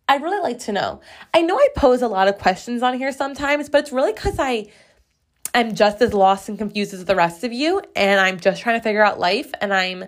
I'd 0.08 0.24
really 0.24 0.42
like 0.42 0.60
to 0.60 0.72
know. 0.72 1.02
I 1.34 1.42
know 1.42 1.58
I 1.58 1.68
pose 1.76 2.02
a 2.02 2.08
lot 2.08 2.28
of 2.28 2.40
questions 2.40 2.82
on 2.82 2.98
here 2.98 3.12
sometimes, 3.12 3.70
but 3.70 3.82
it's 3.82 3.92
really 3.92 4.14
because 4.14 4.38
I 4.40 4.68
am 5.54 5.76
just 5.76 6.02
as 6.02 6.14
lost 6.14 6.50
and 6.50 6.58
confused 6.58 6.94
as 6.94 7.06
the 7.06 7.16
rest 7.16 7.44
of 7.44 7.54
you, 7.54 7.82
and 7.96 8.20
I'm 8.20 8.40
just 8.40 8.62
trying 8.62 8.80
to 8.80 8.84
figure 8.84 9.04
out 9.04 9.20
life, 9.20 9.52
and 9.62 9.74
I'm 9.74 10.06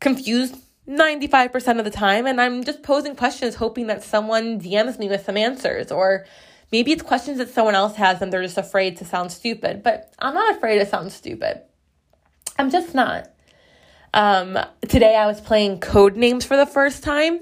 confused 0.00 0.56
95% 0.88 1.78
of 1.78 1.84
the 1.84 1.90
time, 1.90 2.26
and 2.26 2.40
I'm 2.40 2.64
just 2.64 2.82
posing 2.82 3.16
questions 3.16 3.56
hoping 3.56 3.86
that 3.88 4.02
someone 4.02 4.60
DMs 4.60 4.98
me 4.98 5.08
with 5.08 5.24
some 5.24 5.36
answers 5.36 5.92
or 5.92 6.26
Maybe 6.72 6.90
it's 6.90 7.02
questions 7.02 7.36
that 7.36 7.50
someone 7.50 7.74
else 7.74 7.96
has 7.96 8.22
and 8.22 8.32
they're 8.32 8.42
just 8.42 8.56
afraid 8.56 8.96
to 8.96 9.04
sound 9.04 9.30
stupid, 9.30 9.82
but 9.82 10.14
I'm 10.18 10.32
not 10.32 10.56
afraid 10.56 10.78
to 10.78 10.86
sound 10.86 11.12
stupid. 11.12 11.60
I'm 12.58 12.70
just 12.70 12.94
not. 12.94 13.30
Um, 14.14 14.58
today 14.88 15.14
I 15.14 15.26
was 15.26 15.38
playing 15.38 15.80
Codenames 15.80 16.44
for 16.44 16.56
the 16.56 16.64
first 16.64 17.02
time. 17.02 17.40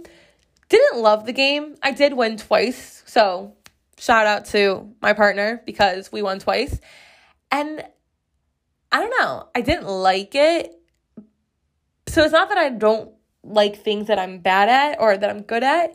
Didn't 0.68 1.00
love 1.00 1.26
the 1.26 1.32
game. 1.32 1.76
I 1.80 1.92
did 1.92 2.14
win 2.14 2.38
twice. 2.38 3.04
So 3.06 3.54
shout 3.98 4.26
out 4.26 4.46
to 4.46 4.92
my 5.00 5.12
partner 5.12 5.62
because 5.64 6.10
we 6.10 6.22
won 6.22 6.40
twice. 6.40 6.80
And 7.50 7.84
I 8.92 9.00
don't 9.00 9.14
know, 9.20 9.48
I 9.54 9.60
didn't 9.60 9.86
like 9.86 10.34
it. 10.34 10.72
So 12.06 12.22
it's 12.22 12.32
not 12.32 12.48
that 12.48 12.58
I 12.58 12.70
don't 12.70 13.12
like 13.42 13.76
things 13.76 14.08
that 14.08 14.18
I'm 14.18 14.38
bad 14.38 14.68
at 14.68 15.00
or 15.00 15.16
that 15.16 15.30
I'm 15.30 15.42
good 15.42 15.62
at. 15.62 15.94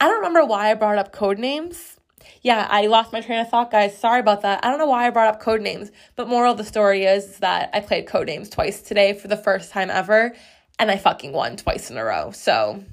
I 0.00 0.06
don't 0.06 0.16
remember 0.16 0.44
why 0.44 0.70
I 0.70 0.74
brought 0.74 0.98
up 0.98 1.14
Codenames. 1.14 1.96
Yeah, 2.42 2.66
I 2.68 2.86
lost 2.86 3.12
my 3.12 3.20
train 3.20 3.40
of 3.40 3.48
thought, 3.48 3.70
guys. 3.70 3.96
Sorry 3.96 4.20
about 4.20 4.42
that. 4.42 4.64
I 4.64 4.70
don't 4.70 4.78
know 4.78 4.86
why 4.86 5.06
I 5.06 5.10
brought 5.10 5.34
up 5.34 5.42
Codenames, 5.42 5.90
but 6.16 6.28
moral 6.28 6.52
of 6.52 6.58
the 6.58 6.64
story 6.64 7.04
is 7.04 7.38
that 7.38 7.70
I 7.72 7.80
played 7.80 8.06
Codenames 8.06 8.50
twice 8.50 8.82
today 8.82 9.12
for 9.12 9.28
the 9.28 9.36
first 9.36 9.72
time 9.72 9.90
ever, 9.90 10.34
and 10.78 10.90
I 10.90 10.96
fucking 10.96 11.32
won 11.32 11.56
twice 11.56 11.90
in 11.90 11.98
a 11.98 12.04
row. 12.04 12.32
So 12.32 12.84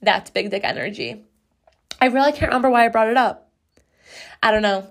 that's 0.00 0.30
big 0.30 0.50
dick 0.50 0.64
energy. 0.64 1.24
I 2.00 2.06
really 2.06 2.32
can't 2.32 2.50
remember 2.50 2.70
why 2.70 2.84
I 2.84 2.88
brought 2.88 3.08
it 3.08 3.16
up. 3.16 3.50
I 4.42 4.50
don't 4.50 4.62
know. 4.62 4.88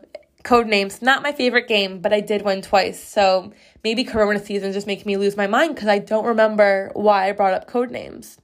Codenames, 0.47 1.01
not 1.01 1.23
my 1.23 1.33
favorite 1.33 1.67
game, 1.67 1.99
but 1.99 2.13
I 2.13 2.21
did 2.21 2.41
win 2.41 2.61
twice. 2.61 3.03
So 3.03 3.51
maybe 3.83 4.05
Corona 4.05 4.39
season 4.39 4.71
just 4.71 4.87
making 4.87 5.05
me 5.05 5.17
lose 5.17 5.35
my 5.35 5.45
mind 5.45 5.75
because 5.75 5.89
I 5.89 5.99
don't 5.99 6.25
remember 6.25 6.89
why 6.93 7.27
I 7.27 7.33
brought 7.33 7.53
up 7.53 7.69
Codenames. 7.69 8.37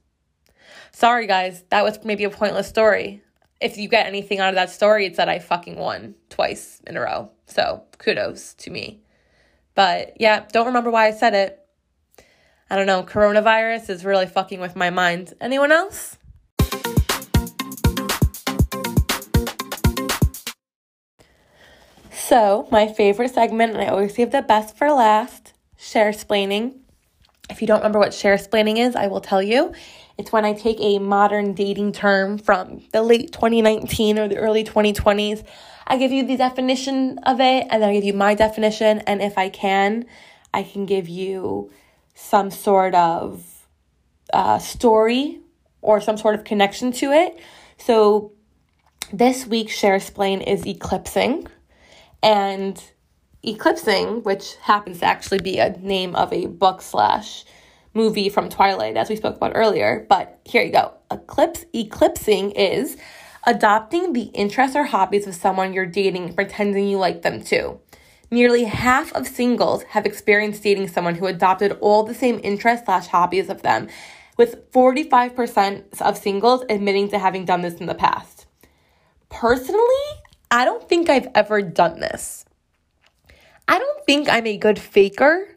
Sorry, 0.92 1.26
guys, 1.26 1.64
that 1.70 1.82
was 1.82 2.04
maybe 2.04 2.24
a 2.24 2.30
pointless 2.30 2.68
story. 2.68 3.22
If 3.58 3.78
you 3.78 3.88
get 3.88 4.06
anything 4.06 4.38
out 4.38 4.50
of 4.50 4.54
that 4.56 4.68
story, 4.68 5.06
it's 5.06 5.16
that 5.16 5.30
I 5.30 5.38
fucking 5.38 5.76
won 5.76 6.14
twice 6.28 6.82
in 6.86 6.98
a 6.98 7.00
row. 7.00 7.30
So 7.46 7.84
kudos 7.96 8.52
to 8.54 8.70
me. 8.70 9.00
But 9.74 10.20
yeah, 10.20 10.44
don't 10.52 10.66
remember 10.66 10.90
why 10.90 11.06
I 11.06 11.12
said 11.12 11.32
it. 11.32 11.58
I 12.68 12.76
don't 12.76 12.86
know. 12.86 13.02
Coronavirus 13.02 13.88
is 13.88 14.04
really 14.04 14.26
fucking 14.26 14.60
with 14.60 14.76
my 14.76 14.90
mind. 14.90 15.32
Anyone 15.40 15.72
else? 15.72 16.18
So, 22.26 22.66
my 22.70 22.90
favorite 22.90 23.34
segment, 23.34 23.74
and 23.74 23.82
I 23.82 23.88
always 23.88 24.14
save 24.14 24.30
the 24.30 24.40
best 24.40 24.78
for 24.78 24.90
last 24.90 25.52
share 25.76 26.10
splaining. 26.10 26.78
If 27.50 27.60
you 27.60 27.66
don't 27.66 27.80
remember 27.80 27.98
what 27.98 28.14
share 28.14 28.38
splaining 28.38 28.78
is, 28.78 28.96
I 28.96 29.08
will 29.08 29.20
tell 29.20 29.42
you. 29.42 29.74
It's 30.16 30.32
when 30.32 30.46
I 30.46 30.54
take 30.54 30.78
a 30.80 30.98
modern 30.98 31.52
dating 31.52 31.92
term 31.92 32.38
from 32.38 32.82
the 32.92 33.02
late 33.02 33.30
2019 33.32 34.18
or 34.18 34.26
the 34.26 34.38
early 34.38 34.64
2020s. 34.64 35.44
I 35.86 35.98
give 35.98 36.12
you 36.12 36.26
the 36.26 36.38
definition 36.38 37.18
of 37.24 37.40
it, 37.40 37.66
and 37.68 37.82
then 37.82 37.90
I 37.90 37.92
give 37.92 38.04
you 38.04 38.14
my 38.14 38.34
definition. 38.34 39.00
And 39.00 39.20
if 39.20 39.36
I 39.36 39.50
can, 39.50 40.06
I 40.54 40.62
can 40.62 40.86
give 40.86 41.10
you 41.10 41.70
some 42.14 42.50
sort 42.50 42.94
of 42.94 43.44
uh, 44.32 44.58
story 44.60 45.40
or 45.82 46.00
some 46.00 46.16
sort 46.16 46.36
of 46.36 46.44
connection 46.44 46.90
to 46.92 47.12
it. 47.12 47.38
So 47.76 48.32
this 49.12 49.46
week's 49.46 49.76
share 49.76 50.00
splain 50.00 50.40
is 50.40 50.66
eclipsing. 50.66 51.48
And 52.24 52.82
eclipsing, 53.42 54.22
which 54.22 54.56
happens 54.62 55.00
to 55.00 55.04
actually 55.04 55.40
be 55.40 55.58
a 55.58 55.76
name 55.78 56.16
of 56.16 56.32
a 56.32 56.46
book 56.46 56.80
slash 56.80 57.44
movie 57.92 58.30
from 58.30 58.48
Twilight, 58.48 58.96
as 58.96 59.10
we 59.10 59.16
spoke 59.16 59.36
about 59.36 59.52
earlier. 59.54 60.06
But 60.08 60.40
here 60.44 60.62
you 60.62 60.72
go. 60.72 60.94
Eclipse 61.10 61.66
eclipsing 61.74 62.52
is 62.52 62.96
adopting 63.46 64.14
the 64.14 64.30
interests 64.32 64.74
or 64.74 64.84
hobbies 64.84 65.26
of 65.26 65.34
someone 65.34 65.74
you're 65.74 65.84
dating 65.84 66.24
and 66.24 66.34
pretending 66.34 66.88
you 66.88 66.96
like 66.96 67.20
them 67.20 67.42
too. 67.44 67.78
Nearly 68.30 68.64
half 68.64 69.12
of 69.12 69.28
singles 69.28 69.82
have 69.90 70.06
experienced 70.06 70.62
dating 70.62 70.88
someone 70.88 71.16
who 71.16 71.26
adopted 71.26 71.72
all 71.82 72.04
the 72.04 72.14
same 72.14 72.40
interests 72.42 72.86
slash 72.86 73.08
hobbies 73.08 73.50
of 73.50 73.60
them, 73.60 73.88
with 74.38 74.72
45% 74.72 76.00
of 76.00 76.16
singles 76.16 76.64
admitting 76.70 77.10
to 77.10 77.18
having 77.18 77.44
done 77.44 77.60
this 77.60 77.74
in 77.74 77.86
the 77.86 77.94
past. 77.94 78.46
Personally, 79.28 80.06
I 80.54 80.64
don't 80.64 80.88
think 80.88 81.10
I've 81.10 81.26
ever 81.34 81.62
done 81.62 81.98
this. 81.98 82.44
I 83.66 83.76
don't 83.76 84.06
think 84.06 84.28
I'm 84.28 84.46
a 84.46 84.56
good 84.56 84.78
faker 84.78 85.48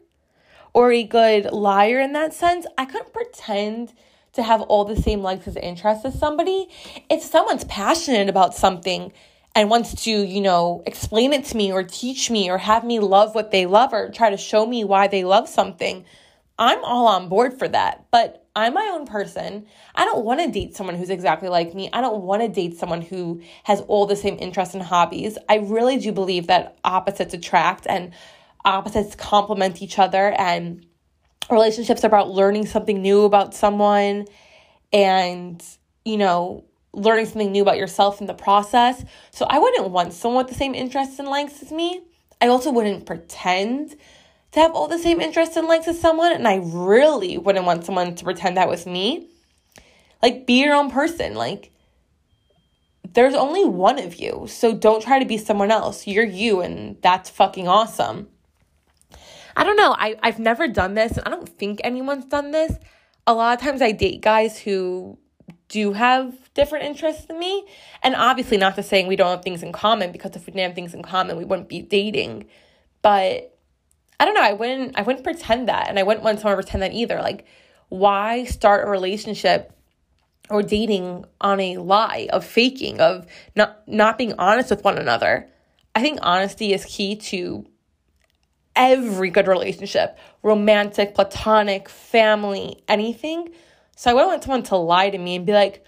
or 0.74 0.90
a 0.90 1.04
good 1.04 1.52
liar 1.52 2.00
in 2.00 2.14
that 2.14 2.34
sense. 2.34 2.66
I 2.76 2.84
couldn't 2.84 3.12
pretend 3.12 3.92
to 4.32 4.42
have 4.42 4.60
all 4.62 4.84
the 4.84 5.00
same 5.00 5.22
likes 5.22 5.46
and 5.46 5.56
interests 5.56 6.04
as 6.04 6.18
somebody. 6.18 6.68
If 7.08 7.22
someone's 7.22 7.62
passionate 7.66 8.28
about 8.28 8.56
something 8.56 9.12
and 9.54 9.70
wants 9.70 10.02
to, 10.02 10.10
you 10.10 10.40
know, 10.40 10.82
explain 10.84 11.32
it 11.32 11.44
to 11.44 11.56
me 11.56 11.70
or 11.70 11.84
teach 11.84 12.28
me 12.28 12.50
or 12.50 12.58
have 12.58 12.82
me 12.82 12.98
love 12.98 13.36
what 13.36 13.52
they 13.52 13.66
love 13.66 13.92
or 13.92 14.10
try 14.10 14.30
to 14.30 14.36
show 14.36 14.66
me 14.66 14.82
why 14.82 15.06
they 15.06 15.22
love 15.22 15.48
something, 15.48 16.04
I'm 16.58 16.82
all 16.84 17.06
on 17.06 17.28
board 17.28 17.58
for 17.58 17.68
that. 17.68 18.06
But 18.10 18.44
I'm 18.56 18.74
my 18.74 18.90
own 18.92 19.06
person. 19.06 19.66
I 19.94 20.04
don't 20.04 20.24
want 20.24 20.40
to 20.40 20.50
date 20.50 20.74
someone 20.74 20.96
who's 20.96 21.10
exactly 21.10 21.48
like 21.48 21.74
me. 21.74 21.88
I 21.92 22.00
don't 22.00 22.22
want 22.22 22.42
to 22.42 22.48
date 22.48 22.76
someone 22.76 23.02
who 23.02 23.40
has 23.64 23.80
all 23.82 24.06
the 24.06 24.16
same 24.16 24.36
interests 24.40 24.74
and 24.74 24.82
hobbies. 24.82 25.38
I 25.48 25.58
really 25.58 25.98
do 25.98 26.10
believe 26.10 26.48
that 26.48 26.76
opposites 26.82 27.34
attract 27.34 27.86
and 27.86 28.12
opposites 28.64 29.14
complement 29.14 29.80
each 29.80 29.98
other 29.98 30.32
and 30.36 30.84
relationships 31.50 32.04
are 32.04 32.08
about 32.08 32.30
learning 32.30 32.66
something 32.66 33.00
new 33.00 33.22
about 33.22 33.54
someone 33.54 34.26
and 34.92 35.64
you 36.04 36.16
know 36.16 36.64
learning 36.92 37.26
something 37.26 37.52
new 37.52 37.62
about 37.62 37.78
yourself 37.78 38.20
in 38.20 38.26
the 38.26 38.34
process 38.34 39.04
so 39.30 39.46
i 39.48 39.58
wouldn't 39.58 39.90
want 39.90 40.12
someone 40.12 40.44
with 40.44 40.52
the 40.52 40.58
same 40.58 40.74
interests 40.74 41.18
and 41.18 41.28
likes 41.28 41.62
as 41.62 41.72
me 41.72 42.02
i 42.40 42.48
also 42.48 42.70
wouldn't 42.70 43.06
pretend 43.06 43.96
to 44.52 44.60
have 44.60 44.72
all 44.72 44.88
the 44.88 44.98
same 44.98 45.20
interests 45.20 45.56
and 45.56 45.66
likes 45.66 45.88
as 45.88 46.00
someone 46.00 46.32
and 46.32 46.46
i 46.46 46.60
really 46.62 47.38
wouldn't 47.38 47.66
want 47.66 47.84
someone 47.84 48.14
to 48.14 48.24
pretend 48.24 48.56
that 48.56 48.68
was 48.68 48.86
me 48.86 49.28
like 50.22 50.46
be 50.46 50.62
your 50.62 50.74
own 50.74 50.90
person 50.90 51.34
like 51.34 51.70
there's 53.14 53.34
only 53.34 53.64
one 53.64 53.98
of 53.98 54.16
you 54.16 54.46
so 54.48 54.74
don't 54.74 55.02
try 55.02 55.18
to 55.18 55.24
be 55.24 55.38
someone 55.38 55.70
else 55.70 56.06
you're 56.06 56.24
you 56.24 56.60
and 56.60 56.96
that's 57.02 57.30
fucking 57.30 57.68
awesome 57.68 58.28
I 59.58 59.64
don't 59.64 59.74
know. 59.74 59.96
I, 59.98 60.14
I've 60.22 60.38
never 60.38 60.68
done 60.68 60.94
this. 60.94 61.18
And 61.18 61.26
I 61.26 61.30
don't 61.30 61.48
think 61.48 61.80
anyone's 61.82 62.26
done 62.26 62.52
this. 62.52 62.78
A 63.26 63.34
lot 63.34 63.58
of 63.58 63.62
times 63.62 63.82
I 63.82 63.90
date 63.90 64.22
guys 64.22 64.56
who 64.56 65.18
do 65.68 65.92
have 65.94 66.32
different 66.54 66.84
interests 66.84 67.24
than 67.24 67.40
me. 67.40 67.66
And 68.04 68.14
obviously, 68.14 68.56
not 68.56 68.76
to 68.76 68.84
saying 68.84 69.08
we 69.08 69.16
don't 69.16 69.30
have 69.32 69.42
things 69.42 69.64
in 69.64 69.72
common, 69.72 70.12
because 70.12 70.36
if 70.36 70.46
we 70.46 70.52
didn't 70.52 70.68
have 70.68 70.74
things 70.76 70.94
in 70.94 71.02
common, 71.02 71.36
we 71.36 71.44
wouldn't 71.44 71.68
be 71.68 71.82
dating. 71.82 72.46
But 73.02 73.57
I 74.20 74.24
don't 74.24 74.34
know. 74.34 74.42
I 74.42 74.52
wouldn't. 74.52 74.98
I 74.98 75.02
wouldn't 75.02 75.24
pretend 75.24 75.68
that, 75.68 75.88
and 75.88 75.98
I 75.98 76.02
wouldn't 76.02 76.24
want 76.24 76.40
someone 76.40 76.56
to 76.56 76.62
pretend 76.62 76.82
that 76.82 76.92
either. 76.92 77.20
Like, 77.20 77.46
why 77.88 78.44
start 78.44 78.86
a 78.86 78.90
relationship 78.90 79.72
or 80.50 80.62
dating 80.62 81.24
on 81.40 81.60
a 81.60 81.76
lie 81.76 82.28
of 82.32 82.44
faking 82.44 83.00
of 83.00 83.26
not 83.54 83.86
not 83.86 84.18
being 84.18 84.34
honest 84.38 84.70
with 84.70 84.84
one 84.84 84.98
another? 84.98 85.48
I 85.94 86.02
think 86.02 86.18
honesty 86.22 86.72
is 86.72 86.84
key 86.84 87.16
to 87.16 87.66
every 88.74 89.30
good 89.30 89.48
relationship 89.48 90.16
romantic, 90.42 91.14
platonic, 91.14 91.88
family, 91.88 92.82
anything. 92.88 93.50
So 93.96 94.10
I 94.10 94.14
wouldn't 94.14 94.30
want 94.30 94.44
someone 94.44 94.62
to 94.64 94.76
lie 94.76 95.10
to 95.10 95.18
me 95.18 95.36
and 95.36 95.44
be 95.44 95.52
like, 95.52 95.84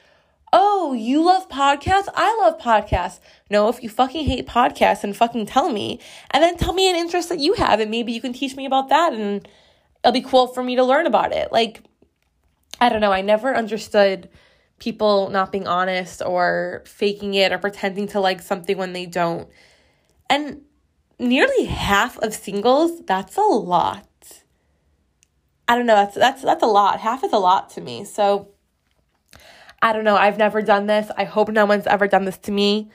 oh, 0.53 0.93
you 0.93 1.25
love 1.25 1.49
podcasts? 1.49 2.09
I 2.15 2.37
love 2.41 2.59
podcasts. 2.59 3.21
No, 3.51 3.69
if 3.69 3.83
you 3.83 3.89
fucking 3.89 4.25
hate 4.25 4.47
podcasts, 4.47 5.05
and 5.05 5.17
fucking 5.17 5.47
tell 5.47 5.71
me. 5.71 6.01
And 6.31 6.43
then 6.43 6.57
tell 6.57 6.73
me 6.73 6.91
an 6.91 6.97
interest 6.97 7.29
that 7.29 7.39
you 7.39 7.55
have, 7.55 7.81
and 7.81 7.91
maybe 7.91 8.13
you 8.13 8.21
can 8.21 8.33
teach 8.33 8.57
me 8.57 8.67
about 8.67 8.89
that, 8.89 9.13
and 9.13 9.47
it'll 10.03 10.13
be 10.13 10.21
cool 10.21 10.47
for 10.47 10.63
me 10.63 10.77
to 10.77 10.85
learn 10.85 11.07
about 11.07 11.33
it. 11.33 11.53
Like, 11.53 11.83
I 12.81 12.89
don't 12.89 13.01
know. 13.01 13.13
I 13.13 13.21
never 13.21 13.55
understood 13.55 14.29
people 14.79 15.29
not 15.29 15.53
being 15.53 15.69
honest 15.69 16.23
or 16.25 16.83
faking 16.87 17.35
it 17.35 17.53
or 17.53 17.59
pretending 17.59 18.09
to 18.09 18.19
like 18.21 18.41
something 18.41 18.77
when 18.77 18.95
they 18.95 19.07
don't. 19.07 19.49
And 20.29 20.63
nearly 21.19 21.65
half 21.67 22.19
of 22.19 22.35
singles, 22.35 23.03
that's 23.07 23.37
a 23.37 23.43
lot. 23.43 24.07
I 25.69 25.77
don't 25.77 25.87
know, 25.87 25.95
that's 25.95 26.17
that's 26.17 26.43
that's 26.43 26.63
a 26.65 26.67
lot. 26.67 26.99
Half 26.99 27.23
is 27.23 27.33
a 27.33 27.39
lot 27.39 27.71
to 27.71 27.81
me. 27.81 28.05
So 28.05 28.49
I 29.83 29.93
don't 29.93 30.05
know. 30.05 30.17
I've 30.17 30.39
never 30.39 30.63
done 30.63 30.87
this. 30.87 31.11
I 31.17 31.25
hope 31.25 31.49
no 31.49 31.65
one's 31.65 31.87
ever 31.87 32.07
done 32.07 32.25
this 32.25 32.39
to 32.39 32.53
me. 32.53 32.91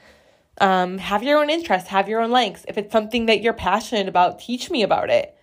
Um, 0.58 0.98
have 0.98 1.22
your 1.22 1.38
own 1.38 1.50
interests, 1.50 1.88
have 1.90 2.08
your 2.08 2.20
own 2.20 2.30
likes. 2.30 2.64
If 2.68 2.78
it's 2.78 2.92
something 2.92 3.26
that 3.26 3.42
you're 3.42 3.52
passionate 3.52 4.08
about, 4.08 4.38
teach 4.38 4.70
me 4.70 4.82
about 4.82 5.10
it. 5.10 5.36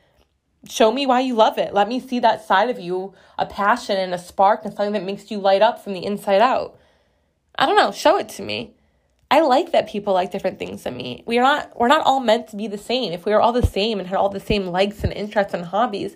Show 0.67 0.91
me 0.91 1.05
why 1.05 1.19
you 1.19 1.35
love 1.35 1.57
it. 1.57 1.73
Let 1.73 1.87
me 1.89 1.99
see 1.99 2.19
that 2.19 2.45
side 2.45 2.69
of 2.69 2.79
you, 2.79 3.13
a 3.37 3.45
passion 3.45 3.97
and 3.97 4.13
a 4.13 4.17
spark 4.17 4.63
and 4.63 4.73
something 4.73 4.93
that 4.93 5.03
makes 5.03 5.29
you 5.29 5.37
light 5.37 5.61
up 5.61 5.83
from 5.83 5.93
the 5.93 6.05
inside 6.05 6.41
out. 6.41 6.79
I 7.59 7.65
don't 7.65 7.75
know, 7.75 7.91
show 7.91 8.17
it 8.17 8.29
to 8.29 8.41
me. 8.41 8.73
I 9.29 9.41
like 9.41 9.71
that 9.71 9.89
people 9.89 10.13
like 10.13 10.31
different 10.31 10.59
things 10.59 10.83
than 10.83 10.95
me. 10.95 11.23
We 11.25 11.37
are 11.37 11.43
not 11.43 11.79
we're 11.79 11.87
not 11.87 12.05
all 12.05 12.19
meant 12.19 12.47
to 12.49 12.55
be 12.55 12.67
the 12.67 12.77
same. 12.77 13.11
If 13.13 13.25
we 13.25 13.33
were 13.33 13.41
all 13.41 13.51
the 13.51 13.65
same 13.65 13.99
and 13.99 14.07
had 14.07 14.17
all 14.17 14.29
the 14.29 14.39
same 14.39 14.67
likes 14.67 15.03
and 15.03 15.11
interests 15.11 15.53
and 15.53 15.65
hobbies, 15.65 16.15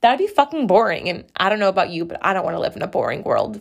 that'd 0.00 0.18
be 0.18 0.32
fucking 0.32 0.68
boring. 0.68 1.08
And 1.08 1.24
I 1.36 1.48
don't 1.48 1.58
know 1.58 1.68
about 1.68 1.90
you, 1.90 2.04
but 2.04 2.18
I 2.22 2.32
don't 2.32 2.44
want 2.44 2.54
to 2.54 2.60
live 2.60 2.76
in 2.76 2.82
a 2.82 2.86
boring 2.86 3.24
world. 3.24 3.60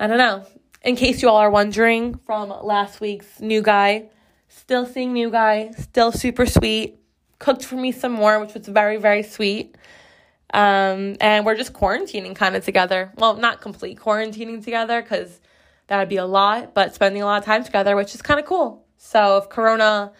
I 0.00 0.06
don't 0.06 0.16
know. 0.16 0.46
In 0.80 0.96
case 0.96 1.20
you 1.20 1.28
all 1.28 1.36
are 1.36 1.50
wondering 1.50 2.16
from 2.24 2.48
last 2.48 3.02
week's 3.02 3.38
new 3.38 3.60
guy, 3.60 4.08
still 4.48 4.86
seeing 4.86 5.12
new 5.12 5.30
guy, 5.30 5.72
still 5.72 6.10
super 6.10 6.46
sweet. 6.46 6.98
Cooked 7.38 7.66
for 7.66 7.76
me 7.76 7.92
some 7.92 8.12
more, 8.12 8.40
which 8.40 8.54
was 8.54 8.66
very, 8.66 8.96
very 8.96 9.22
sweet. 9.22 9.76
Um, 10.54 11.16
and 11.20 11.44
we're 11.44 11.54
just 11.54 11.74
quarantining 11.74 12.34
kind 12.34 12.56
of 12.56 12.64
together. 12.64 13.12
Well, 13.18 13.36
not 13.36 13.60
complete 13.60 13.98
quarantining 13.98 14.64
together 14.64 15.02
because 15.02 15.38
that 15.88 15.98
would 15.98 16.08
be 16.08 16.16
a 16.16 16.24
lot, 16.24 16.72
but 16.72 16.94
spending 16.94 17.20
a 17.20 17.26
lot 17.26 17.40
of 17.40 17.44
time 17.44 17.62
together, 17.62 17.94
which 17.94 18.14
is 18.14 18.22
kind 18.22 18.40
of 18.40 18.46
cool. 18.46 18.86
So 18.96 19.36
if 19.36 19.50
Corona 19.50 20.12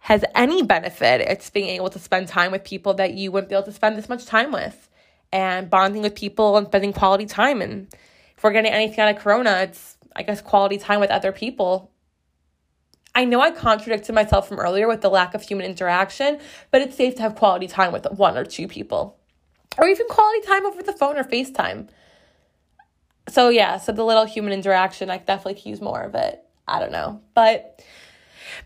has 0.00 0.24
any 0.34 0.64
benefit, 0.64 1.20
it's 1.20 1.48
being 1.48 1.68
able 1.68 1.90
to 1.90 2.00
spend 2.00 2.26
time 2.26 2.50
with 2.50 2.64
people 2.64 2.94
that 2.94 3.14
you 3.14 3.30
wouldn't 3.30 3.50
be 3.50 3.54
able 3.54 3.66
to 3.66 3.72
spend 3.72 3.96
this 3.96 4.08
much 4.08 4.26
time 4.26 4.50
with 4.50 4.90
and 5.32 5.70
bonding 5.70 6.02
with 6.02 6.16
people 6.16 6.56
and 6.56 6.66
spending 6.66 6.92
quality 6.92 7.26
time. 7.26 7.62
And 7.62 7.86
if 8.40 8.44
we're 8.44 8.52
getting 8.52 8.72
anything 8.72 9.00
out 9.00 9.14
of 9.14 9.22
Corona, 9.22 9.50
it's, 9.64 9.98
I 10.16 10.22
guess, 10.22 10.40
quality 10.40 10.78
time 10.78 10.98
with 10.98 11.10
other 11.10 11.30
people. 11.30 11.90
I 13.14 13.26
know 13.26 13.38
I 13.38 13.50
contradicted 13.50 14.14
myself 14.14 14.48
from 14.48 14.58
earlier 14.58 14.88
with 14.88 15.02
the 15.02 15.10
lack 15.10 15.34
of 15.34 15.42
human 15.42 15.66
interaction, 15.66 16.40
but 16.70 16.80
it's 16.80 16.96
safe 16.96 17.16
to 17.16 17.22
have 17.22 17.34
quality 17.34 17.68
time 17.68 17.92
with 17.92 18.06
one 18.12 18.38
or 18.38 18.46
two 18.46 18.66
people, 18.66 19.18
or 19.76 19.86
even 19.86 20.06
quality 20.08 20.40
time 20.46 20.64
over 20.64 20.82
the 20.82 20.94
phone 20.94 21.18
or 21.18 21.24
FaceTime. 21.24 21.90
So, 23.28 23.50
yeah, 23.50 23.76
so 23.76 23.92
the 23.92 24.06
little 24.06 24.24
human 24.24 24.54
interaction, 24.54 25.10
I 25.10 25.18
definitely 25.18 25.56
could 25.56 25.66
use 25.66 25.82
more 25.82 26.00
of 26.00 26.14
it. 26.14 26.42
I 26.66 26.80
don't 26.80 26.92
know. 26.92 27.20
But 27.34 27.84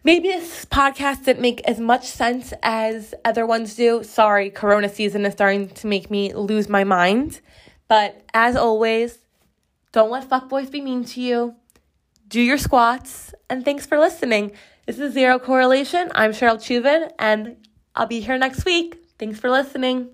maybe 0.04 0.28
this 0.28 0.66
podcast 0.66 1.24
didn't 1.24 1.42
make 1.42 1.62
as 1.62 1.80
much 1.80 2.06
sense 2.06 2.54
as 2.62 3.12
other 3.24 3.44
ones 3.44 3.74
do. 3.74 4.04
Sorry, 4.04 4.50
Corona 4.50 4.88
season 4.88 5.26
is 5.26 5.32
starting 5.32 5.68
to 5.70 5.88
make 5.88 6.12
me 6.12 6.32
lose 6.32 6.68
my 6.68 6.84
mind. 6.84 7.40
But 7.88 8.22
as 8.32 8.54
always, 8.54 9.18
don't 9.94 10.11
let 10.11 10.28
fuckboys 10.28 10.72
be 10.72 10.80
mean 10.80 11.04
to 11.04 11.20
you. 11.20 11.54
Do 12.26 12.40
your 12.40 12.59
squats. 12.59 13.33
And 13.48 13.64
thanks 13.64 13.87
for 13.87 13.96
listening. 13.96 14.50
This 14.87 14.98
is 14.98 15.14
Zero 15.14 15.38
Correlation. 15.38 16.11
I'm 16.16 16.33
Cheryl 16.33 16.57
Chuvin, 16.57 17.12
and 17.16 17.57
I'll 17.94 18.09
be 18.09 18.18
here 18.18 18.37
next 18.37 18.64
week. 18.64 19.07
Thanks 19.20 19.38
for 19.38 19.48
listening. 19.48 20.13